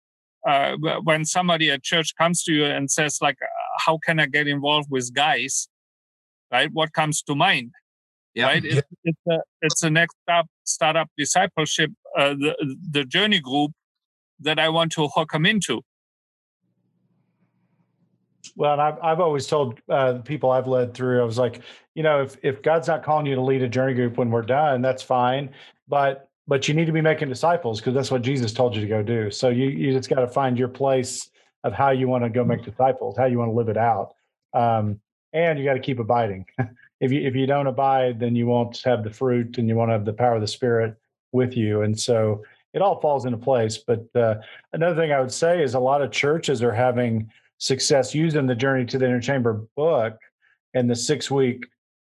uh, 0.48 0.76
when 1.04 1.26
somebody 1.26 1.70
at 1.72 1.84
church 1.84 2.14
comes 2.18 2.44
to 2.44 2.54
you 2.54 2.66
and 2.66 2.90
says, 2.90 3.20
like, 3.22 3.38
uh, 3.42 3.48
"How 3.86 4.00
can 4.06 4.20
I 4.20 4.26
get 4.26 4.48
involved 4.48 4.90
with 4.90 5.14
guys?" 5.14 5.68
Right? 6.52 6.70
What 6.74 6.94
comes 6.94 7.22
to 7.24 7.36
mind? 7.36 7.72
Yeah. 8.34 8.46
Right? 8.46 8.66
It, 8.66 8.86
it's 9.04 9.20
a 9.30 9.40
it's 9.62 9.84
a 9.84 9.90
next 9.90 10.16
step 10.24 10.46
startup 10.64 11.10
discipleship, 11.18 11.92
uh, 12.18 12.34
the 12.34 12.56
the 12.92 13.06
journey 13.06 13.40
group 13.40 13.72
that 14.40 14.60
I 14.60 14.70
want 14.70 14.92
to 14.94 15.08
hook 15.08 15.32
them 15.32 15.46
into. 15.46 15.84
Well, 18.56 18.74
and 18.74 18.82
I've 18.82 18.98
I've 19.02 19.20
always 19.20 19.48
told 19.48 19.80
uh, 19.90 20.20
people 20.26 20.52
I've 20.52 20.68
led 20.68 20.94
through, 20.94 21.22
I 21.22 21.26
was 21.26 21.38
like, 21.38 21.62
you 21.96 22.04
know, 22.04 22.22
if 22.22 22.38
if 22.44 22.62
God's 22.62 22.88
not 22.88 23.04
calling 23.04 23.26
you 23.26 23.36
to 23.36 23.42
lead 23.42 23.62
a 23.62 23.70
journey 23.70 23.94
group 23.94 24.18
when 24.18 24.32
we're 24.32 24.42
done, 24.42 24.82
that's 24.82 25.04
fine. 25.04 25.52
But 25.88 26.30
but 26.48 26.68
you 26.68 26.74
need 26.74 26.86
to 26.86 26.92
be 26.92 27.02
making 27.02 27.30
disciples 27.30 27.80
because 27.80 27.94
that's 27.94 28.12
what 28.12 28.22
Jesus 28.22 28.52
told 28.52 28.76
you 28.76 28.82
to 28.82 28.88
go 28.88 29.04
do. 29.04 29.30
So 29.32 29.50
you 29.50 29.68
you 29.70 29.94
just 29.94 30.10
got 30.10 30.22
to 30.22 30.28
find 30.28 30.58
your 30.58 30.68
place 30.68 31.30
of 31.64 31.74
how 31.74 31.92
you 31.92 32.08
want 32.08 32.24
to 32.24 32.30
go 32.30 32.44
make 32.44 32.64
disciples, 32.64 33.18
how 33.18 33.26
you 33.26 33.38
want 33.38 33.50
to 33.50 33.54
live 33.54 33.70
it 33.70 33.78
out, 33.78 34.14
um, 34.54 35.00
and 35.34 35.60
you 35.60 35.66
got 35.66 35.74
to 35.74 35.80
keep 35.80 36.00
abiding. 36.00 36.46
if 37.00 37.12
you 37.12 37.22
if 37.22 37.36
you 37.36 37.46
don't 37.46 37.68
abide, 37.68 38.20
then 38.20 38.36
you 38.36 38.48
won't 38.48 38.82
have 38.84 39.04
the 39.04 39.12
fruit, 39.12 39.58
and 39.58 39.68
you 39.68 39.76
won't 39.76 39.92
have 39.92 40.06
the 40.06 40.14
power 40.14 40.36
of 40.36 40.42
the 40.42 40.48
Spirit 40.48 40.96
with 41.32 41.56
you. 41.56 41.84
And 41.84 42.00
so 42.00 42.44
it 42.74 42.82
all 42.82 43.00
falls 43.02 43.26
into 43.26 43.38
place. 43.38 43.78
But 43.78 44.06
uh, 44.16 44.36
another 44.74 45.00
thing 45.00 45.12
I 45.12 45.20
would 45.20 45.32
say 45.32 45.64
is 45.64 45.74
a 45.74 45.80
lot 45.80 46.02
of 46.02 46.12
churches 46.12 46.62
are 46.62 46.74
having 46.74 47.30
success 47.58 48.16
using 48.16 48.48
the 48.48 48.56
Journey 48.56 48.86
to 48.86 48.98
the 48.98 49.06
Inner 49.06 49.22
Chamber 49.22 49.66
book 49.76 50.18
and 50.74 50.90
the 50.90 50.96
six 50.96 51.30
week 51.32 51.66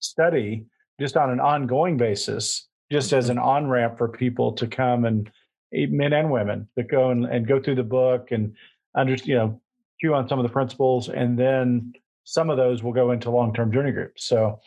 study 0.00 0.66
just 1.00 1.16
on 1.16 1.30
an 1.30 1.40
ongoing 1.40 1.96
basis, 1.96 2.68
just 2.90 3.12
as 3.12 3.28
an 3.28 3.38
on 3.38 3.68
ramp 3.68 3.98
for 3.98 4.08
people 4.08 4.52
to 4.52 4.66
come 4.66 5.04
and 5.04 5.30
men 5.72 6.12
and 6.12 6.30
women 6.30 6.68
to 6.78 6.84
go 6.84 7.10
and, 7.10 7.24
and 7.24 7.48
go 7.48 7.60
through 7.60 7.74
the 7.74 7.82
book 7.82 8.30
and 8.30 8.54
under 8.94 9.14
you 9.24 9.34
know 9.34 9.60
chew 10.00 10.14
on 10.14 10.28
some 10.28 10.38
of 10.38 10.44
the 10.44 10.52
principles 10.52 11.08
and 11.08 11.36
then 11.38 11.92
some 12.22 12.48
of 12.48 12.56
those 12.56 12.82
will 12.82 12.92
go 12.92 13.10
into 13.10 13.30
long 13.30 13.52
term 13.52 13.72
journey 13.72 13.92
groups. 13.92 14.24
So 14.24 14.60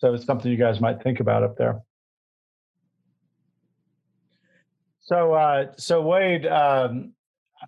So 0.00 0.14
it's 0.14 0.24
something 0.24 0.50
you 0.50 0.56
guys 0.56 0.80
might 0.80 1.02
think 1.02 1.20
about 1.20 1.42
up 1.42 1.56
there. 1.56 1.82
So, 5.10 5.34
uh, 5.34 5.72
so 5.76 6.02
Wade, 6.02 6.46
um, 6.46 7.14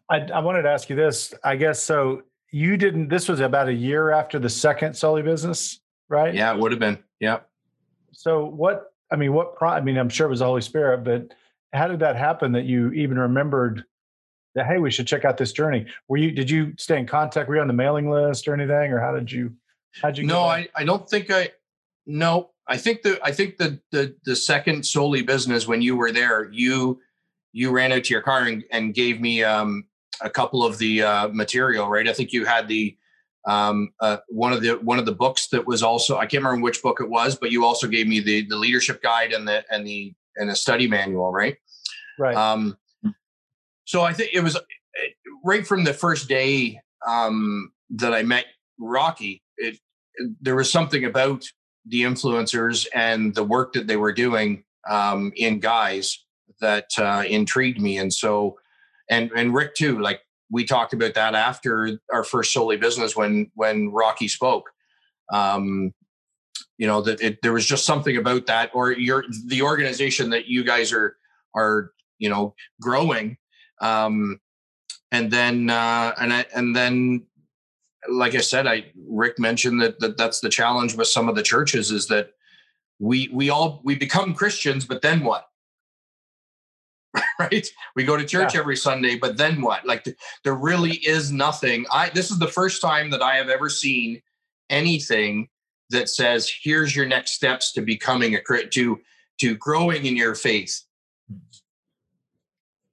I, 0.09 0.21
I 0.33 0.39
wanted 0.39 0.63
to 0.63 0.69
ask 0.69 0.89
you 0.89 0.95
this. 0.95 1.35
I 1.43 1.57
guess 1.57 1.83
so. 1.83 2.23
You 2.53 2.77
didn't. 2.77 3.09
This 3.09 3.29
was 3.29 3.41
about 3.41 3.67
a 3.67 3.73
year 3.73 4.13
after 4.13 4.39
the 4.39 4.49
second 4.49 4.95
Sully 4.95 5.23
business, 5.23 5.81
right? 6.09 6.33
Yeah, 6.33 6.55
it 6.55 6.61
would 6.61 6.71
have 6.71 6.79
been. 6.79 7.03
Yeah. 7.19 7.41
So 8.13 8.45
what? 8.45 8.93
I 9.11 9.17
mean, 9.17 9.33
what? 9.33 9.57
Pro, 9.57 9.71
I 9.71 9.81
mean, 9.81 9.99
I'm 9.99 10.09
sure 10.09 10.29
it 10.29 10.31
was 10.31 10.39
the 10.39 10.45
Holy 10.45 10.61
Spirit, 10.61 11.03
but 11.03 11.35
how 11.73 11.89
did 11.89 11.99
that 11.99 12.15
happen 12.15 12.53
that 12.53 12.65
you 12.65 12.93
even 12.93 13.19
remembered 13.19 13.83
that? 14.55 14.67
Hey, 14.67 14.79
we 14.79 14.93
should 14.93 15.09
check 15.09 15.25
out 15.25 15.37
this 15.37 15.51
journey. 15.51 15.87
Were 16.07 16.19
you? 16.19 16.31
Did 16.31 16.49
you 16.49 16.75
stay 16.79 16.97
in 16.97 17.09
contact? 17.09 17.49
Were 17.49 17.57
you 17.57 17.61
on 17.61 17.67
the 17.67 17.73
mailing 17.73 18.09
list 18.09 18.47
or 18.47 18.55
anything, 18.55 18.93
or 18.93 19.01
how 19.01 19.17
did 19.17 19.33
you? 19.33 19.53
How 20.01 20.11
did 20.11 20.19
you? 20.19 20.27
No, 20.29 20.43
I, 20.43 20.69
I 20.77 20.85
don't 20.85 21.11
think 21.11 21.29
I. 21.33 21.51
No, 22.07 22.51
I 22.69 22.77
think 22.77 23.03
the 23.03 23.19
I 23.25 23.33
think 23.33 23.57
the 23.57 23.81
the 23.91 24.15
the 24.25 24.37
second 24.37 24.87
Soli 24.87 25.23
business 25.23 25.67
when 25.67 25.83
you 25.83 25.97
were 25.97 26.13
there, 26.13 26.49
you 26.53 27.01
you 27.53 27.71
ran 27.71 27.93
out 27.93 28.05
to 28.05 28.15
your 28.15 28.23
car 28.23 28.43
and, 28.45 28.65
and 28.71 28.95
gave 28.95 29.21
me 29.21 29.45
um, 29.45 29.85
a 30.23 30.31
couple 30.31 30.65
of 30.65 30.79
the 30.79 31.03
uh, 31.03 31.29
material, 31.29 31.89
right? 31.89 32.09
I 32.09 32.13
think 32.13 32.33
you 32.33 32.45
had 32.45 32.69
the 32.69 32.97
um, 33.45 33.93
uh, 34.01 34.19
one 34.29 34.53
of 34.53 34.63
the 34.63 34.75
one 34.79 34.99
of 34.99 35.07
the 35.07 35.15
books 35.15 35.49
that 35.49 35.67
was 35.67 35.83
also 35.83 36.17
I 36.17 36.27
can't 36.27 36.45
remember 36.45 36.63
which 36.63 36.83
book 36.83 37.01
it 37.01 37.09
was, 37.09 37.37
but 37.37 37.51
you 37.51 37.65
also 37.65 37.89
gave 37.89 38.07
me 38.07 38.21
the 38.21 38.47
the 38.47 38.57
leadership 38.57 39.03
guide 39.03 39.33
and 39.33 39.47
the 39.47 39.65
and 39.71 39.87
the 39.87 40.15
and 40.37 40.49
the 40.49 40.57
study 40.57 40.87
manual, 40.87 41.33
right? 41.33 41.57
Right. 42.19 42.37
Um, 42.37 42.77
so 43.85 44.03
I 44.03 44.13
think 44.13 44.31
it 44.33 44.41
was 44.41 44.57
right 45.45 45.67
from 45.67 45.85
the 45.85 45.93
first 45.93 46.29
day 46.29 46.81
um, 47.07 47.73
that 47.91 48.15
I 48.15 48.23
met 48.23 48.47
Rocky. 48.79 49.43
It, 49.57 49.79
there 50.41 50.55
was 50.55 50.71
something 50.71 51.05
about 51.05 51.45
the 51.87 52.03
influencers 52.03 52.87
and 52.95 53.35
the 53.35 53.43
work 53.43 53.73
that 53.73 53.89
they 53.89 53.97
were 53.97 54.13
doing 54.13 54.63
um, 54.89 55.33
in 55.37 55.59
guys 55.59 56.22
that 56.63 56.89
uh, 56.99 57.25
intrigued 57.29 57.81
me, 57.81 57.99
and 57.99 58.13
so 58.13 58.59
and 59.11 59.31
and 59.37 59.55
Rick 59.55 59.75
too. 59.75 60.01
Like 60.01 60.21
we 60.51 60.65
talked 60.65 60.95
about 60.95 61.15
that 61.15 61.35
after 61.35 61.99
our 62.13 62.25
first 62.25 62.53
Soli 62.53 62.79
business 62.79 63.15
when 63.15 63.51
when 63.55 63.93
Rocky 63.93 64.29
spoke. 64.29 64.71
Um, 65.31 65.93
you 66.79 66.87
know 66.87 67.03
that 67.03 67.21
it, 67.21 67.43
there 67.43 67.53
was 67.53 67.67
just 67.67 67.85
something 67.85 68.17
about 68.17 68.47
that, 68.47 68.71
or 68.73 68.93
your 68.93 69.25
the 69.47 69.63
organization 69.63 70.31
that 70.31 70.47
you 70.47 70.65
guys 70.65 70.93
are 70.93 71.17
are 71.55 71.93
you 72.19 72.31
know 72.31 72.55
growing, 72.81 73.37
um, 73.81 74.41
and 75.11 75.31
then 75.31 75.71
uh, 75.71 76.15
and 76.19 76.33
I, 76.33 76.47
and 76.55 76.75
then 76.75 77.27
like 78.09 78.35
I 78.35 78.41
said, 78.41 78.67
I 78.67 78.87
Rick 79.09 79.39
mentioned 79.39 79.81
that, 79.83 80.01
that 80.01 80.17
that's 80.17 80.41
the 80.41 80.49
challenge 80.49 80.97
with 80.97 81.09
some 81.09 81.29
of 81.29 81.37
the 81.37 81.43
churches 81.43 81.91
is 81.91 82.09
that 82.09 82.31
we 82.99 83.29
we 83.33 83.51
all 83.51 83.81
we 83.85 83.95
become 83.95 84.35
Christians, 84.35 84.85
but 84.85 85.03
then 85.03 85.25
what? 85.25 85.47
right? 87.39 87.67
We 87.95 88.05
go 88.05 88.17
to 88.17 88.25
church 88.25 88.55
Yeah. 88.55 88.61
every 88.61 88.77
Sunday, 88.77 89.17
but 89.17 89.37
then 89.37 89.61
what? 89.61 89.85
Like 89.87 90.05
th- 90.05 90.17
there 90.45 90.55
really 90.55 90.93
is 91.07 91.31
nothing. 91.33 91.85
I 91.93 92.11
this 92.11 92.31
is 92.31 92.39
the 92.39 92.49
first 92.49 92.81
time 92.81 93.11
that 93.11 93.23
I 93.23 93.37
have 93.37 93.49
ever 93.49 93.69
seen 93.69 94.23
anything 94.71 95.49
that 95.91 96.09
says 96.09 96.51
here's 96.63 96.97
your 96.97 97.07
next 97.07 97.33
steps 97.33 97.73
to 97.73 97.83
becoming 97.83 98.35
a 98.35 98.41
to 98.71 99.01
to 99.41 99.57
growing 99.57 100.07
in 100.07 100.17
your 100.17 100.35
faith. 100.35 100.83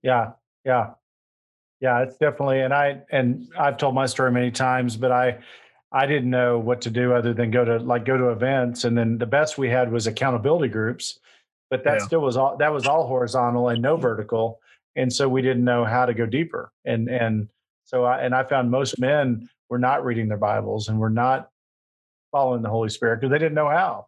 Yeah, 0.02 0.32
yeah, 0.66 0.92
yeah. 1.82 2.00
It's 2.02 2.18
definitely, 2.18 2.62
and 2.62 2.74
I 2.74 3.02
and 3.12 3.48
I've 3.58 3.78
told 3.78 3.96
my 3.96 4.06
story 4.06 4.32
many 4.32 4.52
times, 4.52 4.96
but 4.96 5.12
I 5.12 5.40
I 5.92 6.06
didn't 6.06 6.30
know 6.30 6.60
what 6.60 6.82
to 6.82 6.90
do 6.90 7.14
other 7.14 7.34
than 7.34 7.52
go 7.52 7.66
to 7.66 7.78
like 7.80 8.06
go 8.06 8.18
to 8.18 8.30
events, 8.30 8.84
and 8.84 8.98
then 8.98 9.18
the 9.18 9.26
best 9.26 9.58
we 9.58 9.70
had 9.70 9.92
was 9.92 10.08
accountability 10.08 10.70
groups, 10.70 11.20
but 11.70 11.84
that 11.84 12.00
Yeah. 12.00 12.06
still 12.06 12.22
was 12.22 12.38
all 12.38 12.58
that 12.58 12.74
was 12.74 12.86
all 12.88 13.08
horizontal 13.08 13.70
and 13.70 13.82
no 13.82 13.96
vertical, 13.96 14.60
and 14.96 15.12
so 15.12 15.30
we 15.30 15.42
didn't 15.42 15.64
know 15.64 15.86
how 15.86 16.06
to 16.06 16.14
go 16.14 16.26
deeper, 16.26 16.72
and 16.86 17.10
and 17.10 17.50
so 17.86 18.06
I 18.06 18.22
and 18.22 18.34
I 18.36 18.44
found 18.44 18.72
most 18.72 19.00
men 19.00 19.50
were 19.70 19.80
not 19.80 20.04
reading 20.04 20.28
their 20.28 20.38
Bibles 20.38 20.90
and 20.90 21.00
were 21.00 21.10
not 21.10 21.50
following 22.32 22.62
the 22.62 22.70
Holy 22.70 22.90
Spirit 22.90 23.18
because 23.20 23.32
they 23.32 23.40
didn't 23.40 23.56
know 23.56 23.70
how, 23.70 24.08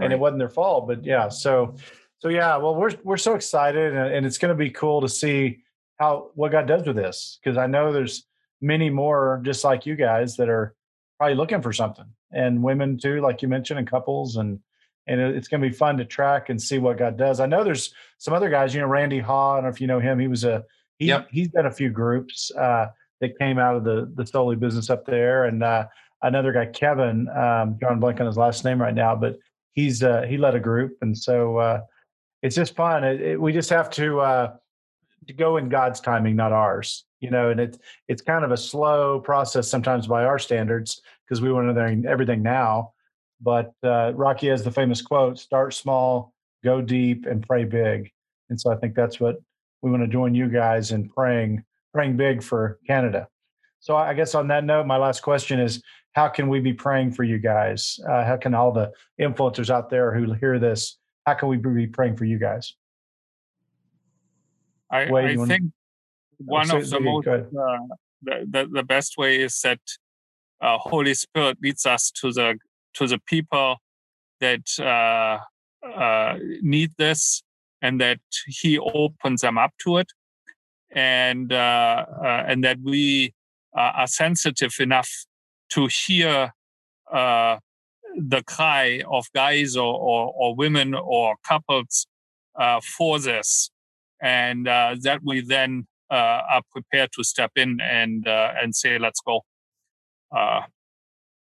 and 0.00 0.12
it 0.12 0.18
wasn't 0.18 0.38
their 0.38 0.48
fault. 0.48 0.86
But 0.86 1.04
yeah, 1.04 1.28
so 1.28 1.74
so 2.18 2.28
yeah, 2.28 2.56
well, 2.56 2.74
we're 2.74 2.92
we're 3.04 3.16
so 3.16 3.34
excited, 3.34 3.94
and, 3.94 4.14
and 4.14 4.26
it's 4.26 4.38
going 4.38 4.50
to 4.56 4.64
be 4.64 4.70
cool 4.70 5.00
to 5.00 5.08
see 5.08 5.62
how 5.98 6.30
what 6.34 6.52
God 6.52 6.66
does 6.66 6.86
with 6.86 6.96
this 6.96 7.38
because 7.42 7.56
I 7.58 7.66
know 7.66 7.92
there's 7.92 8.26
many 8.60 8.90
more 8.90 9.40
just 9.44 9.64
like 9.64 9.86
you 9.86 9.96
guys 9.96 10.36
that 10.36 10.48
are 10.48 10.74
probably 11.18 11.34
looking 11.36 11.62
for 11.62 11.72
something, 11.72 12.06
and 12.32 12.62
women 12.62 12.96
too, 12.98 13.20
like 13.20 13.42
you 13.42 13.48
mentioned, 13.48 13.78
and 13.78 13.88
couples, 13.88 14.36
and 14.36 14.60
and 15.06 15.20
it's 15.20 15.48
going 15.48 15.60
to 15.60 15.68
be 15.68 15.74
fun 15.74 15.96
to 15.98 16.04
track 16.04 16.48
and 16.48 16.60
see 16.60 16.78
what 16.78 16.98
God 16.98 17.16
does. 17.16 17.40
I 17.40 17.46
know 17.46 17.64
there's 17.64 17.92
some 18.18 18.34
other 18.34 18.48
guys, 18.48 18.74
you 18.74 18.80
know, 18.80 18.86
Randy 18.86 19.18
Haw. 19.18 19.52
I 19.52 19.56
don't 19.56 19.64
know 19.64 19.70
if 19.70 19.80
you 19.80 19.86
know 19.86 20.00
him. 20.00 20.18
He 20.18 20.28
was 20.28 20.44
a 20.44 20.64
he 20.98 21.06
Yep. 21.06 21.28
he's 21.30 21.48
done 21.48 21.66
a 21.66 21.72
few 21.72 21.90
groups 21.90 22.52
uh, 22.52 22.86
that 23.20 23.38
came 23.38 23.58
out 23.58 23.76
of 23.76 23.84
the 23.84 24.12
the 24.14 24.24
Stoli 24.24 24.58
business 24.58 24.90
up 24.90 25.04
there, 25.06 25.44
and 25.44 25.62
uh, 25.62 25.86
another 26.22 26.52
guy, 26.52 26.66
Kevin, 26.66 27.28
um, 27.30 27.78
a 27.82 27.96
blank 27.96 28.20
on 28.20 28.26
his 28.26 28.36
last 28.36 28.64
name 28.64 28.80
right 28.80 28.94
now, 28.94 29.16
but 29.16 29.38
he's 29.72 30.02
uh, 30.02 30.22
he 30.22 30.36
led 30.36 30.54
a 30.54 30.60
group, 30.60 30.96
and 31.02 31.16
so 31.16 31.58
uh, 31.58 31.80
it's 32.42 32.56
just 32.56 32.76
fun. 32.76 33.04
It, 33.04 33.20
it, 33.20 33.40
we 33.40 33.52
just 33.52 33.70
have 33.70 33.90
to 33.90 34.20
uh, 34.20 34.54
to 35.26 35.32
go 35.32 35.56
in 35.56 35.68
God's 35.68 36.00
timing, 36.00 36.36
not 36.36 36.52
ours. 36.52 37.04
You 37.20 37.30
know, 37.30 37.50
and 37.50 37.60
it's 37.60 37.78
it's 38.08 38.22
kind 38.22 38.44
of 38.44 38.50
a 38.50 38.56
slow 38.56 39.20
process 39.20 39.68
sometimes 39.68 40.06
by 40.06 40.24
our 40.24 40.38
standards 40.38 41.00
because 41.24 41.40
we 41.40 41.52
want 41.52 41.68
everything 41.68 42.06
everything 42.06 42.42
now. 42.42 42.92
But 43.42 43.72
uh, 43.82 44.12
Rocky 44.14 44.48
has 44.48 44.62
the 44.62 44.70
famous 44.70 45.02
quote: 45.02 45.38
"Start 45.38 45.74
small, 45.74 46.32
go 46.62 46.80
deep, 46.80 47.26
and 47.26 47.44
pray 47.46 47.64
big." 47.64 48.10
And 48.50 48.60
so 48.60 48.70
I 48.70 48.76
think 48.76 48.94
that's 48.94 49.18
what 49.18 49.36
we 49.82 49.90
want 49.90 50.02
to 50.02 50.08
join 50.08 50.34
you 50.34 50.48
guys 50.48 50.92
in 50.92 51.08
praying 51.08 51.64
praying 51.92 52.16
big 52.16 52.42
for 52.42 52.78
Canada. 52.86 53.28
So 53.80 53.96
I 53.96 54.14
guess 54.14 54.34
on 54.34 54.46
that 54.48 54.64
note, 54.64 54.86
my 54.86 54.96
last 54.96 55.22
question 55.22 55.58
is: 55.58 55.82
How 56.12 56.28
can 56.28 56.48
we 56.48 56.60
be 56.60 56.72
praying 56.72 57.12
for 57.12 57.24
you 57.24 57.38
guys? 57.38 57.98
Uh, 58.08 58.24
how 58.24 58.36
can 58.36 58.54
all 58.54 58.70
the 58.70 58.92
influencers 59.20 59.70
out 59.70 59.90
there 59.90 60.14
who 60.14 60.32
hear 60.34 60.60
this? 60.60 60.98
How 61.26 61.34
can 61.34 61.48
we 61.48 61.56
be 61.56 61.88
praying 61.88 62.16
for 62.16 62.24
you 62.24 62.38
guys? 62.38 62.74
I, 64.90 65.10
Wade, 65.10 65.24
I 65.24 65.30
you 65.32 65.38
wanna- 65.38 65.54
think 65.54 65.72
one 66.38 66.70
of 66.70 66.88
the 66.90 67.00
most 67.00 67.26
uh, 67.26 67.42
the, 68.22 68.46
the 68.48 68.68
the 68.72 68.82
best 68.84 69.16
way 69.18 69.40
is 69.40 69.58
that 69.62 69.80
uh, 70.60 70.78
Holy 70.78 71.14
Spirit 71.14 71.58
leads 71.60 71.86
us 71.86 72.10
to 72.12 72.30
the 72.32 72.56
to 72.94 73.06
the 73.06 73.18
people 73.26 73.76
that 74.40 74.66
uh, 74.78 75.38
uh, 75.86 76.38
need 76.60 76.90
this, 76.98 77.42
and 77.80 78.00
that 78.00 78.20
He 78.46 78.78
opens 78.78 79.40
them 79.40 79.58
up 79.58 79.72
to 79.84 79.96
it, 79.98 80.12
and 80.90 81.52
uh, 81.52 82.04
uh, 82.22 82.44
and 82.46 82.62
that 82.64 82.78
we 82.82 83.34
uh, 83.76 83.92
are 83.96 84.06
sensitive 84.06 84.74
enough 84.78 85.10
to 85.70 85.88
hear 86.06 86.52
uh, 87.10 87.56
the 88.16 88.42
cry 88.46 89.02
of 89.10 89.24
guys 89.34 89.76
or, 89.76 89.94
or, 89.94 90.32
or 90.36 90.54
women 90.54 90.94
or 90.94 91.36
couples 91.48 92.06
for 92.82 93.18
this, 93.18 93.70
and 94.20 94.66
that 94.66 95.20
we 95.24 95.40
then 95.40 95.86
are 96.10 96.62
prepared 96.70 97.10
to 97.12 97.24
step 97.24 97.52
in 97.56 97.80
and 97.80 98.26
and 98.26 98.74
say, 98.74 98.98
"Let's 98.98 99.20
go." 99.20 99.44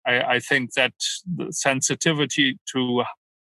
I, 0.06 0.22
I 0.36 0.40
think 0.40 0.74
that 0.74 0.94
the 1.36 1.52
sensitivity 1.52 2.60
to 2.74 3.04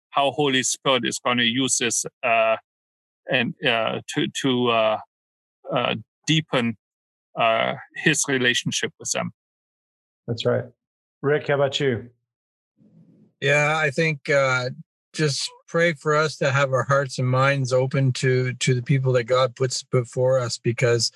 how 0.10 0.32
Holy 0.32 0.64
Spirit 0.64 1.06
is 1.06 1.20
going 1.20 1.38
to 1.38 1.44
use 1.44 1.78
this 1.78 2.06
uh, 2.24 2.56
and 3.30 3.54
uh, 3.66 4.02
to 4.14 4.28
to 4.42 4.70
uh, 4.70 4.98
uh, 5.74 5.96
deepen 6.28 6.78
uh, 7.36 7.74
His 7.96 8.24
relationship 8.28 8.94
with 9.00 9.12
them. 9.12 9.32
That's 10.28 10.46
right. 10.46 10.66
Rick, 11.22 11.48
how 11.48 11.56
about 11.56 11.80
you? 11.80 12.10
Yeah, 13.42 13.78
I 13.78 13.92
think 13.92 14.30
uh, 14.30 14.70
just 15.14 15.50
pray 15.68 15.94
for 15.94 16.16
us 16.16 16.38
to 16.38 16.52
have 16.52 16.72
our 16.72 16.84
hearts 16.84 17.20
and 17.20 17.28
minds 17.28 17.74
open 17.74 18.14
to 18.14 18.54
to 18.54 18.74
the 18.74 18.82
people 18.82 19.12
that 19.14 19.26
God 19.26 19.56
puts 19.56 19.84
before 19.84 20.40
us, 20.40 20.58
because 20.58 21.12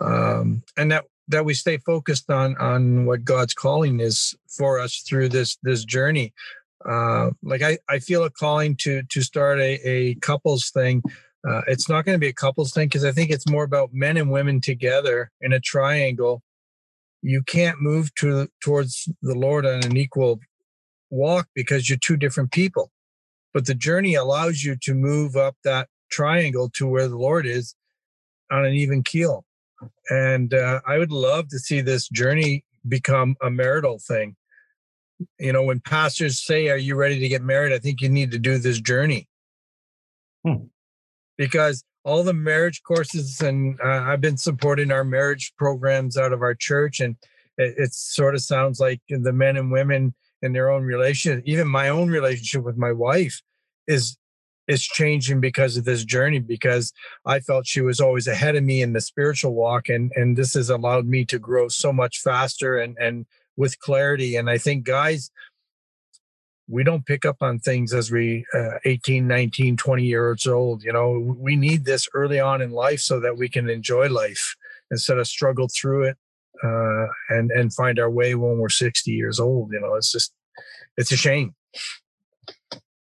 um, 0.00 0.62
and 0.76 0.92
that 0.92 1.04
that 1.28 1.44
we 1.44 1.54
stay 1.54 1.78
focused 1.78 2.30
on 2.30 2.56
on 2.56 3.06
what 3.06 3.24
God's 3.24 3.54
calling 3.54 4.00
is 4.00 4.34
for 4.48 4.78
us 4.78 5.02
through 5.06 5.28
this 5.28 5.56
this 5.62 5.84
journey. 5.84 6.32
Uh, 6.88 7.30
like 7.42 7.62
I, 7.62 7.78
I 7.88 7.98
feel 7.98 8.24
a 8.24 8.30
calling 8.30 8.76
to 8.76 9.02
to 9.02 9.22
start 9.22 9.58
a, 9.58 9.80
a 9.88 10.14
couples 10.16 10.70
thing. 10.70 11.02
Uh, 11.48 11.62
it's 11.66 11.88
not 11.88 12.04
going 12.04 12.14
to 12.14 12.20
be 12.20 12.28
a 12.28 12.32
couples 12.32 12.72
thing 12.72 12.88
because 12.88 13.04
I 13.04 13.12
think 13.12 13.30
it's 13.30 13.48
more 13.48 13.64
about 13.64 13.90
men 13.92 14.16
and 14.16 14.30
women 14.30 14.60
together 14.60 15.30
in 15.40 15.52
a 15.52 15.60
triangle. 15.60 16.42
You 17.22 17.42
can't 17.42 17.80
move 17.80 18.14
to 18.16 18.48
towards 18.62 19.08
the 19.22 19.34
Lord 19.34 19.66
on 19.66 19.84
an 19.84 19.96
equal 19.96 20.40
walk 21.10 21.48
because 21.54 21.88
you're 21.88 21.98
two 21.98 22.16
different 22.16 22.52
people. 22.52 22.90
But 23.54 23.66
the 23.66 23.74
journey 23.74 24.14
allows 24.14 24.62
you 24.62 24.76
to 24.82 24.94
move 24.94 25.36
up 25.36 25.56
that 25.64 25.88
triangle 26.10 26.70
to 26.74 26.86
where 26.86 27.08
the 27.08 27.16
Lord 27.16 27.46
is 27.46 27.74
on 28.50 28.64
an 28.64 28.74
even 28.74 29.02
keel. 29.02 29.44
And 30.10 30.54
uh, 30.54 30.80
I 30.86 30.98
would 30.98 31.12
love 31.12 31.48
to 31.48 31.58
see 31.58 31.80
this 31.80 32.08
journey 32.08 32.64
become 32.86 33.36
a 33.42 33.50
marital 33.50 33.98
thing. 33.98 34.36
you 35.38 35.52
know, 35.52 35.64
when 35.64 35.80
pastors 35.80 36.44
say, 36.44 36.68
Are 36.68 36.76
you 36.76 36.96
ready 36.96 37.18
to 37.18 37.28
get 37.28 37.42
married? 37.42 37.72
I 37.72 37.78
think 37.78 38.00
you 38.00 38.08
need 38.08 38.30
to 38.32 38.38
do 38.38 38.58
this 38.58 38.80
journey. 38.80 39.28
Hmm. 40.46 40.66
Because 41.36 41.84
all 42.04 42.22
the 42.22 42.34
marriage 42.34 42.82
courses, 42.82 43.40
and 43.40 43.78
uh, 43.84 44.04
I've 44.06 44.20
been 44.20 44.36
supporting 44.36 44.90
our 44.90 45.04
marriage 45.04 45.52
programs 45.58 46.16
out 46.16 46.32
of 46.32 46.42
our 46.42 46.54
church, 46.54 47.00
and 47.00 47.16
it, 47.56 47.74
it 47.76 47.92
sort 47.92 48.34
of 48.34 48.42
sounds 48.42 48.80
like 48.80 49.00
the 49.08 49.32
men 49.32 49.56
and 49.56 49.70
women 49.70 50.14
in 50.42 50.52
their 50.52 50.70
own 50.70 50.84
relationship, 50.84 51.42
even 51.46 51.68
my 51.68 51.88
own 51.88 52.08
relationship 52.08 52.64
with 52.64 52.76
my 52.76 52.92
wife, 52.92 53.40
is 53.86 54.16
is 54.68 54.84
changing 54.84 55.40
because 55.40 55.76
of 55.76 55.84
this 55.84 56.04
journey 56.04 56.38
because 56.38 56.92
I 57.24 57.40
felt 57.40 57.66
she 57.66 57.80
was 57.80 58.00
always 58.00 58.26
ahead 58.26 58.54
of 58.54 58.62
me 58.62 58.82
in 58.82 58.92
the 58.92 59.00
spiritual 59.00 59.54
walk 59.54 59.88
and 59.88 60.12
and 60.14 60.36
this 60.36 60.54
has 60.54 60.70
allowed 60.70 61.06
me 61.06 61.24
to 61.24 61.38
grow 61.38 61.68
so 61.68 61.92
much 61.92 62.20
faster 62.20 62.78
and 62.78 62.96
and 63.00 63.26
with 63.56 63.78
clarity. 63.80 64.36
And 64.36 64.48
I 64.48 64.58
think 64.58 64.84
guys 64.84 65.30
we 66.70 66.84
don't 66.84 67.06
pick 67.06 67.24
up 67.24 67.38
on 67.40 67.58
things 67.58 67.94
as 67.94 68.10
we 68.10 68.44
uh, 68.54 68.78
18 68.84 69.26
19 69.26 69.76
20 69.78 70.04
years 70.04 70.46
old 70.46 70.84
you 70.84 70.92
know? 70.92 71.34
We 71.38 71.56
need 71.56 71.84
this 71.86 72.06
early 72.14 72.38
on 72.38 72.60
in 72.60 72.70
life 72.70 73.00
so 73.00 73.20
that 73.20 73.38
we 73.38 73.48
can 73.48 73.70
enjoy 73.70 74.08
life 74.08 74.54
instead 74.90 75.18
of 75.18 75.26
struggle 75.26 75.68
through 75.68 76.04
it 76.04 76.16
uh, 76.62 77.06
and 77.30 77.50
and 77.50 77.72
find 77.72 77.98
our 77.98 78.10
way 78.10 78.34
when 78.34 78.58
we're 78.58 78.68
60 78.68 79.10
years 79.10 79.40
old 79.40 79.72
you 79.72 79.80
know? 79.80 79.94
It's 79.94 80.12
just 80.12 80.34
it's 80.98 81.12
a 81.12 81.16
shame 81.16 81.54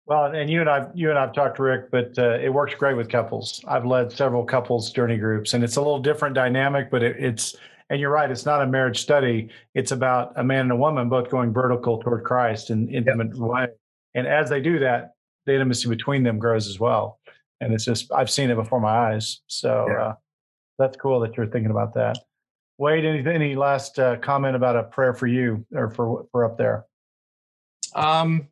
Well, 0.07 0.25
and 0.33 0.49
you 0.49 0.61
and 0.61 0.69
I, 0.69 0.87
you 0.93 1.09
and 1.09 1.19
I've 1.19 1.33
talked, 1.33 1.57
to 1.57 1.63
Rick, 1.63 1.91
but 1.91 2.17
uh, 2.17 2.39
it 2.39 2.47
works 2.47 2.73
great 2.75 2.95
with 2.95 3.09
couples. 3.09 3.61
I've 3.67 3.85
led 3.85 4.09
several 4.09 4.45
couples 4.45 4.89
journey 4.91 5.17
groups, 5.17 5.53
and 5.53 5.65
it's 5.65 5.75
a 5.75 5.81
little 5.81 5.99
different 5.99 6.33
dynamic, 6.33 6.89
but 6.89 7.03
it, 7.03 7.17
it's. 7.19 7.55
And 7.89 8.01
you're 8.01 8.11
right; 8.11 8.29
it's 8.29 8.45
not 8.45 8.61
a 8.61 8.67
marriage 8.67 9.01
study. 9.01 9.49
It's 9.73 9.91
about 9.91 10.33
a 10.35 10.43
man 10.43 10.61
and 10.61 10.71
a 10.71 10.75
woman 10.75 11.07
both 11.07 11.29
going 11.29 11.53
vertical 11.53 11.99
toward 11.99 12.23
Christ 12.25 12.69
in 12.69 12.89
intimate 12.89 13.37
way. 13.37 13.67
And 14.13 14.27
as 14.27 14.49
they 14.49 14.59
do 14.61 14.79
that, 14.79 15.13
the 15.45 15.53
intimacy 15.53 15.87
between 15.87 16.23
them 16.23 16.37
grows 16.37 16.67
as 16.67 16.79
well. 16.79 17.19
And 17.61 17.73
it's 17.73 17.85
just 17.85 18.11
I've 18.11 18.29
seen 18.29 18.49
it 18.49 18.55
before 18.55 18.81
my 18.81 18.89
eyes. 19.13 19.39
So 19.47 19.85
Yeah. 19.87 20.03
uh, 20.03 20.13
that's 20.77 20.97
cool 20.97 21.19
that 21.21 21.37
you're 21.37 21.47
thinking 21.47 21.71
about 21.71 21.93
that. 21.93 22.17
Wade, 22.77 23.05
any 23.05 23.25
any 23.33 23.55
last 23.55 23.99
uh, 23.99 24.17
comment 24.17 24.55
about 24.55 24.75
a 24.75 24.83
prayer 24.83 25.13
for 25.13 25.27
you 25.27 25.65
or 25.73 25.89
for 25.89 26.27
for 26.31 26.43
up 26.43 26.57
there? 26.57 26.85
Um, 27.95 28.49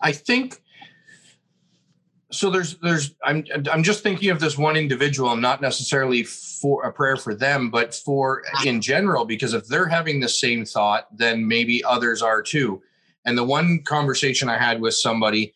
I 0.00 0.12
think 0.12 0.60
so. 2.30 2.50
There's, 2.50 2.76
there's. 2.78 3.14
I'm, 3.24 3.44
I'm 3.70 3.82
just 3.82 4.02
thinking 4.02 4.30
of 4.30 4.40
this 4.40 4.58
one 4.58 4.76
individual. 4.76 5.30
I'm 5.30 5.40
not 5.40 5.60
necessarily 5.60 6.24
for 6.24 6.84
a 6.84 6.92
prayer 6.92 7.16
for 7.16 7.34
them, 7.34 7.70
but 7.70 7.94
for 7.94 8.42
in 8.64 8.80
general, 8.80 9.24
because 9.24 9.54
if 9.54 9.66
they're 9.66 9.88
having 9.88 10.20
the 10.20 10.28
same 10.28 10.64
thought, 10.64 11.06
then 11.16 11.46
maybe 11.46 11.82
others 11.84 12.22
are 12.22 12.42
too. 12.42 12.82
And 13.24 13.36
the 13.36 13.44
one 13.44 13.82
conversation 13.84 14.48
I 14.48 14.58
had 14.58 14.80
with 14.80 14.94
somebody 14.94 15.54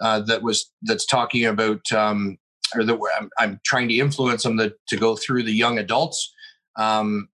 uh, 0.00 0.20
that 0.20 0.42
was 0.42 0.72
that's 0.82 1.06
talking 1.06 1.46
about, 1.46 1.90
um, 1.92 2.38
or 2.74 2.84
that 2.84 2.98
I'm, 3.18 3.30
I'm 3.38 3.60
trying 3.64 3.88
to 3.88 3.94
influence 3.94 4.42
them 4.42 4.58
to, 4.58 4.74
to 4.88 4.96
go 4.96 5.16
through 5.16 5.44
the 5.44 5.52
young 5.52 5.78
adults 5.78 6.32
um, 6.76 7.28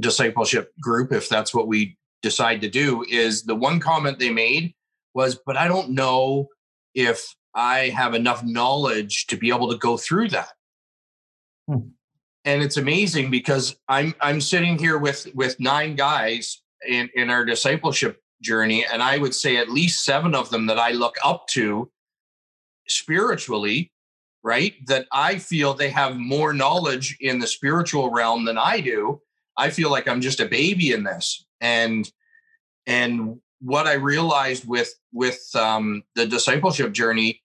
discipleship 0.00 0.72
group, 0.80 1.12
if 1.12 1.28
that's 1.28 1.54
what 1.54 1.68
we 1.68 1.96
decide 2.22 2.60
to 2.60 2.68
do, 2.68 3.04
is 3.10 3.42
the 3.44 3.54
one 3.54 3.80
comment 3.80 4.18
they 4.18 4.30
made 4.30 4.74
was, 5.14 5.38
but 5.44 5.56
I 5.56 5.68
don't 5.68 5.90
know 5.90 6.48
if 6.94 7.34
I 7.54 7.88
have 7.88 8.14
enough 8.14 8.42
knowledge 8.44 9.26
to 9.26 9.36
be 9.36 9.50
able 9.50 9.70
to 9.70 9.78
go 9.78 9.96
through 9.96 10.28
that. 10.30 10.52
Hmm. 11.68 11.90
And 12.44 12.62
it's 12.62 12.76
amazing 12.76 13.30
because 13.30 13.76
I'm 13.88 14.14
I'm 14.20 14.40
sitting 14.40 14.78
here 14.78 14.98
with 14.98 15.28
with 15.34 15.60
nine 15.60 15.94
guys 15.94 16.60
in 16.86 17.08
in 17.14 17.30
our 17.30 17.44
discipleship 17.44 18.20
journey, 18.42 18.84
and 18.84 19.02
I 19.02 19.18
would 19.18 19.34
say 19.34 19.58
at 19.58 19.70
least 19.70 20.04
seven 20.04 20.34
of 20.34 20.50
them 20.50 20.66
that 20.66 20.78
I 20.78 20.90
look 20.90 21.16
up 21.24 21.46
to 21.48 21.90
spiritually, 22.88 23.92
right? 24.42 24.74
That 24.86 25.06
I 25.12 25.38
feel 25.38 25.72
they 25.72 25.90
have 25.90 26.16
more 26.16 26.52
knowledge 26.52 27.16
in 27.20 27.38
the 27.38 27.46
spiritual 27.46 28.10
realm 28.10 28.44
than 28.44 28.58
I 28.58 28.80
do. 28.80 29.20
I 29.56 29.70
feel 29.70 29.90
like 29.90 30.08
I'm 30.08 30.20
just 30.20 30.40
a 30.40 30.46
baby 30.46 30.90
in 30.90 31.04
this, 31.04 31.46
and 31.60 32.10
and 32.86 33.40
what 33.62 33.86
I 33.86 33.94
realized 33.94 34.66
with 34.66 34.92
with 35.12 35.48
um, 35.54 36.02
the 36.14 36.26
discipleship 36.26 36.92
journey 36.92 37.42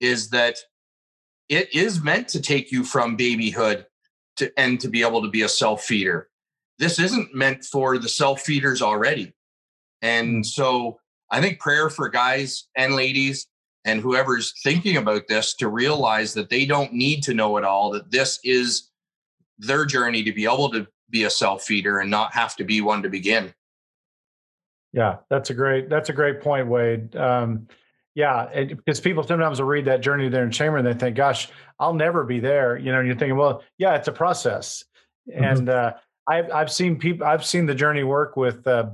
is 0.00 0.30
that 0.30 0.56
it 1.48 1.74
is 1.74 2.02
meant 2.02 2.28
to 2.28 2.40
take 2.40 2.70
you 2.70 2.84
from 2.84 3.16
babyhood 3.16 3.86
to 4.36 4.52
and 4.58 4.80
to 4.80 4.88
be 4.88 5.02
able 5.02 5.20
to 5.22 5.28
be 5.28 5.42
a 5.42 5.48
self 5.48 5.84
feeder. 5.84 6.28
This 6.78 6.98
isn't 6.98 7.34
meant 7.34 7.64
for 7.64 7.98
the 7.98 8.08
self 8.08 8.42
feeders 8.42 8.80
already, 8.80 9.32
and 10.00 10.46
so 10.46 11.00
I 11.30 11.40
think 11.40 11.58
prayer 11.58 11.90
for 11.90 12.08
guys 12.08 12.68
and 12.76 12.94
ladies 12.94 13.46
and 13.84 14.00
whoever's 14.00 14.54
thinking 14.62 14.96
about 14.96 15.26
this 15.28 15.56
to 15.56 15.66
realize 15.66 16.34
that 16.34 16.50
they 16.50 16.66
don't 16.66 16.92
need 16.92 17.22
to 17.24 17.34
know 17.34 17.56
it 17.56 17.64
all. 17.64 17.90
That 17.90 18.12
this 18.12 18.38
is 18.44 18.90
their 19.58 19.84
journey 19.86 20.22
to 20.22 20.32
be 20.32 20.44
able 20.44 20.70
to 20.70 20.86
be 21.10 21.24
a 21.24 21.30
self 21.30 21.64
feeder 21.64 21.98
and 21.98 22.10
not 22.10 22.32
have 22.32 22.54
to 22.56 22.64
be 22.64 22.80
one 22.80 23.02
to 23.02 23.08
begin. 23.08 23.52
Yeah, 24.92 25.18
that's 25.30 25.50
a 25.50 25.54
great 25.54 25.88
that's 25.88 26.10
a 26.10 26.12
great 26.12 26.40
point, 26.40 26.68
Wade. 26.68 27.16
Um, 27.16 27.68
yeah, 28.14 28.48
and 28.52 28.76
because 28.76 29.00
people 29.00 29.22
sometimes 29.22 29.58
will 29.58 29.68
read 29.68 29.86
that 29.86 30.02
journey 30.02 30.28
there 30.28 30.44
in 30.44 30.50
chamber 30.50 30.76
and 30.76 30.86
they 30.86 30.94
think, 30.94 31.16
"Gosh, 31.16 31.48
I'll 31.78 31.94
never 31.94 32.24
be 32.24 32.40
there." 32.40 32.76
You 32.76 32.92
know, 32.92 32.98
and 32.98 33.06
you're 33.06 33.16
thinking, 33.16 33.38
"Well, 33.38 33.62
yeah, 33.78 33.94
it's 33.94 34.08
a 34.08 34.12
process." 34.12 34.84
And 35.32 35.68
uh, 35.68 35.94
I've 36.26 36.50
I've 36.50 36.72
seen 36.72 36.98
people 36.98 37.26
I've 37.26 37.44
seen 37.44 37.64
the 37.64 37.74
journey 37.74 38.02
work 38.02 38.36
with 38.36 38.66
uh, 38.66 38.90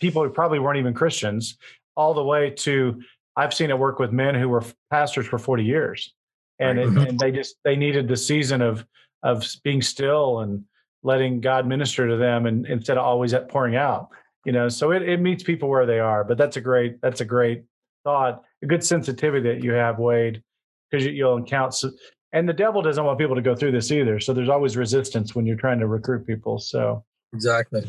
people 0.00 0.24
who 0.24 0.30
probably 0.30 0.58
weren't 0.58 0.78
even 0.78 0.94
Christians, 0.94 1.56
all 1.96 2.14
the 2.14 2.24
way 2.24 2.50
to 2.50 3.00
I've 3.36 3.54
seen 3.54 3.70
it 3.70 3.78
work 3.78 4.00
with 4.00 4.12
men 4.12 4.34
who 4.34 4.48
were 4.48 4.64
pastors 4.90 5.26
for 5.26 5.38
40 5.38 5.64
years, 5.64 6.12
and 6.58 6.78
it, 6.78 6.88
and 6.88 7.18
they 7.18 7.30
just 7.30 7.56
they 7.64 7.76
needed 7.76 8.08
the 8.08 8.16
season 8.16 8.60
of 8.60 8.84
of 9.22 9.46
being 9.62 9.82
still 9.82 10.40
and 10.40 10.64
letting 11.04 11.40
God 11.40 11.66
minister 11.66 12.08
to 12.08 12.16
them, 12.16 12.46
and 12.46 12.66
instead 12.66 12.98
of 12.98 13.04
always 13.04 13.34
pouring 13.48 13.76
out 13.76 14.08
you 14.44 14.52
know 14.52 14.68
so 14.68 14.90
it, 14.92 15.02
it 15.02 15.20
meets 15.20 15.42
people 15.42 15.68
where 15.68 15.86
they 15.86 15.98
are 15.98 16.24
but 16.24 16.36
that's 16.38 16.56
a 16.56 16.60
great 16.60 17.00
that's 17.00 17.20
a 17.20 17.24
great 17.24 17.64
thought 18.04 18.42
a 18.62 18.66
good 18.66 18.82
sensitivity 18.84 19.48
that 19.52 19.62
you 19.62 19.72
have 19.72 19.98
wade 19.98 20.42
because 20.90 21.04
you, 21.06 21.12
you'll 21.12 21.36
encounter 21.36 21.88
and 22.32 22.48
the 22.48 22.52
devil 22.52 22.80
doesn't 22.82 23.04
want 23.04 23.18
people 23.18 23.36
to 23.36 23.42
go 23.42 23.54
through 23.54 23.72
this 23.72 23.90
either 23.92 24.18
so 24.20 24.32
there's 24.32 24.48
always 24.48 24.76
resistance 24.76 25.34
when 25.34 25.46
you're 25.46 25.56
trying 25.56 25.78
to 25.78 25.86
recruit 25.86 26.26
people 26.26 26.58
so 26.58 27.04
Exactly. 27.34 27.82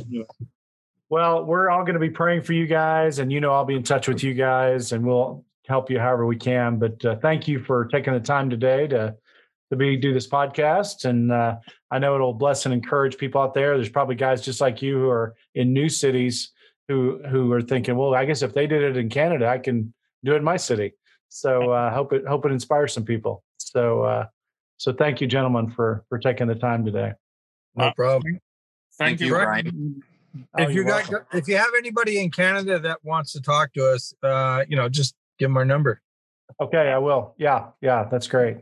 well 1.09 1.43
we're 1.45 1.69
all 1.69 1.81
going 1.83 1.95
to 1.95 1.99
be 1.99 2.09
praying 2.09 2.41
for 2.41 2.53
you 2.53 2.65
guys 2.67 3.19
and 3.19 3.31
you 3.31 3.41
know 3.41 3.51
i'll 3.51 3.65
be 3.65 3.75
in 3.75 3.83
touch 3.83 4.07
with 4.07 4.23
you 4.23 4.33
guys 4.33 4.91
and 4.91 5.05
we'll 5.05 5.43
help 5.67 5.89
you 5.89 5.99
however 5.99 6.25
we 6.25 6.35
can 6.35 6.77
but 6.77 7.03
uh, 7.05 7.15
thank 7.17 7.47
you 7.47 7.59
for 7.59 7.85
taking 7.85 8.13
the 8.13 8.19
time 8.19 8.49
today 8.49 8.87
to 8.87 9.15
to 9.73 9.77
be 9.77 9.97
do 9.97 10.13
this 10.13 10.27
podcast 10.27 11.05
and 11.05 11.31
uh, 11.31 11.55
i 11.91 11.99
know 11.99 12.15
it'll 12.15 12.33
bless 12.33 12.65
and 12.65 12.73
encourage 12.73 13.17
people 13.17 13.41
out 13.41 13.53
there 13.53 13.75
there's 13.75 13.89
probably 13.89 14.15
guys 14.15 14.41
just 14.41 14.61
like 14.61 14.81
you 14.81 14.97
who 14.97 15.09
are 15.09 15.35
in 15.55 15.73
new 15.73 15.89
cities 15.89 16.51
who 16.87 17.19
who 17.29 17.51
are 17.51 17.61
thinking 17.61 17.95
well 17.95 18.13
i 18.15 18.25
guess 18.25 18.41
if 18.41 18.53
they 18.53 18.67
did 18.67 18.81
it 18.83 18.97
in 18.97 19.09
canada 19.09 19.47
i 19.47 19.57
can 19.57 19.93
do 20.23 20.33
it 20.33 20.37
in 20.37 20.43
my 20.43 20.57
city 20.57 20.93
so 21.29 21.71
uh 21.71 21.93
hope 21.93 22.13
it 22.13 22.25
hope 22.27 22.45
it 22.45 22.51
inspires 22.51 22.93
some 22.93 23.05
people 23.05 23.43
so 23.57 24.03
uh 24.03 24.25
so 24.77 24.93
thank 24.93 25.21
you 25.21 25.27
gentlemen 25.27 25.69
for 25.71 26.03
for 26.09 26.17
taking 26.19 26.47
the 26.47 26.55
time 26.55 26.85
today 26.85 27.11
No 27.75 27.91
problem. 27.95 28.21
Thank, 28.23 28.41
Thank 28.99 29.19
you. 29.21 29.27
you, 29.27 29.33
Brian. 29.33 30.03
Oh, 30.57 30.63
if 30.63 30.69
you 30.69 30.75
you're 30.75 30.83
got 30.83 31.09
welcome. 31.09 31.27
if 31.33 31.47
you 31.47 31.57
have 31.57 31.71
anybody 31.77 32.19
in 32.19 32.29
Canada 32.31 32.79
that 32.79 33.03
wants 33.03 33.31
to 33.33 33.41
talk 33.41 33.73
to 33.73 33.87
us, 33.87 34.13
uh, 34.23 34.63
you 34.67 34.75
know, 34.75 34.87
just 34.89 35.15
give 35.39 35.49
them 35.49 35.57
our 35.57 35.65
number. 35.65 36.01
Okay, 36.61 36.91
I 36.91 36.99
will. 36.99 37.33
Yeah, 37.37 37.67
yeah, 37.81 38.07
that's 38.11 38.27
great. 38.27 38.57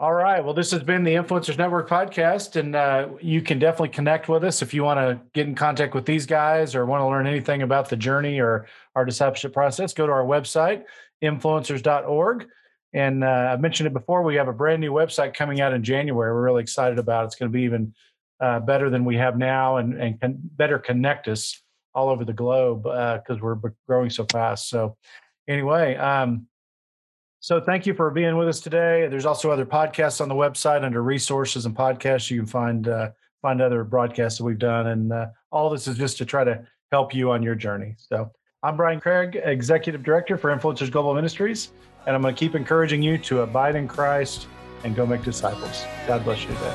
All 0.00 0.14
right. 0.14 0.42
Well, 0.42 0.54
this 0.54 0.70
has 0.70 0.82
been 0.82 1.04
the 1.04 1.12
Influencers 1.16 1.58
Network 1.58 1.86
podcast, 1.86 2.56
and 2.56 2.74
uh, 2.74 3.08
you 3.20 3.42
can 3.42 3.58
definitely 3.58 3.90
connect 3.90 4.30
with 4.30 4.42
us 4.44 4.62
if 4.62 4.72
you 4.72 4.82
want 4.82 4.98
to 4.98 5.20
get 5.34 5.46
in 5.46 5.54
contact 5.54 5.94
with 5.94 6.06
these 6.06 6.24
guys 6.24 6.74
or 6.74 6.86
want 6.86 7.02
to 7.02 7.06
learn 7.06 7.26
anything 7.26 7.60
about 7.60 7.90
the 7.90 7.98
journey 7.98 8.40
or 8.40 8.66
our 8.96 9.04
discipleship 9.04 9.52
process. 9.52 9.92
Go 9.92 10.06
to 10.06 10.12
our 10.12 10.24
website, 10.24 10.84
influencers.org. 11.22 12.46
And 12.94 13.22
uh, 13.22 13.50
I've 13.52 13.60
mentioned 13.60 13.88
it 13.88 13.92
before. 13.92 14.22
We 14.22 14.36
have 14.36 14.48
a 14.48 14.54
brand 14.54 14.80
new 14.80 14.90
website 14.90 15.34
coming 15.34 15.60
out 15.60 15.74
in 15.74 15.84
January. 15.84 16.32
We're 16.32 16.44
really 16.44 16.62
excited 16.62 16.98
about. 16.98 17.24
it. 17.24 17.26
It's 17.26 17.36
going 17.36 17.52
to 17.52 17.58
be 17.58 17.64
even 17.64 17.92
uh, 18.40 18.60
better 18.60 18.88
than 18.88 19.04
we 19.04 19.16
have 19.18 19.36
now, 19.36 19.76
and 19.76 20.00
and 20.00 20.18
can 20.18 20.38
better 20.42 20.78
connect 20.78 21.28
us 21.28 21.60
all 21.94 22.08
over 22.08 22.24
the 22.24 22.32
globe 22.32 22.84
because 22.84 23.38
we're 23.42 23.58
growing 23.86 24.08
so 24.08 24.24
fast. 24.32 24.70
So, 24.70 24.96
anyway. 25.46 25.96
Um, 25.96 26.46
so 27.40 27.60
thank 27.60 27.86
you 27.86 27.94
for 27.94 28.10
being 28.10 28.36
with 28.36 28.48
us 28.48 28.60
today. 28.60 29.08
There's 29.08 29.26
also 29.26 29.50
other 29.50 29.64
podcasts 29.64 30.20
on 30.20 30.28
the 30.28 30.34
website 30.34 30.84
under 30.84 31.02
resources 31.02 31.64
and 31.66 31.74
podcasts. 31.74 32.30
You 32.30 32.38
can 32.38 32.46
find 32.46 32.86
uh, 32.86 33.10
find 33.40 33.62
other 33.62 33.82
broadcasts 33.82 34.38
that 34.38 34.44
we've 34.44 34.58
done, 34.58 34.88
and 34.88 35.12
uh, 35.12 35.28
all 35.50 35.70
this 35.70 35.88
is 35.88 35.96
just 35.96 36.18
to 36.18 36.26
try 36.26 36.44
to 36.44 36.62
help 36.92 37.14
you 37.14 37.30
on 37.30 37.42
your 37.42 37.54
journey. 37.54 37.94
So 37.96 38.30
I'm 38.62 38.76
Brian 38.76 39.00
Craig, 39.00 39.40
Executive 39.42 40.02
Director 40.02 40.36
for 40.36 40.54
Influencers 40.54 40.90
Global 40.90 41.14
Ministries, 41.14 41.72
and 42.06 42.14
I'm 42.14 42.20
going 42.20 42.34
to 42.34 42.38
keep 42.38 42.54
encouraging 42.54 43.02
you 43.02 43.16
to 43.18 43.40
abide 43.40 43.74
in 43.74 43.88
Christ 43.88 44.46
and 44.84 44.94
go 44.94 45.06
make 45.06 45.22
disciples. 45.22 45.84
God 46.06 46.22
bless 46.24 46.42
you 46.42 46.48
today. 46.48 46.74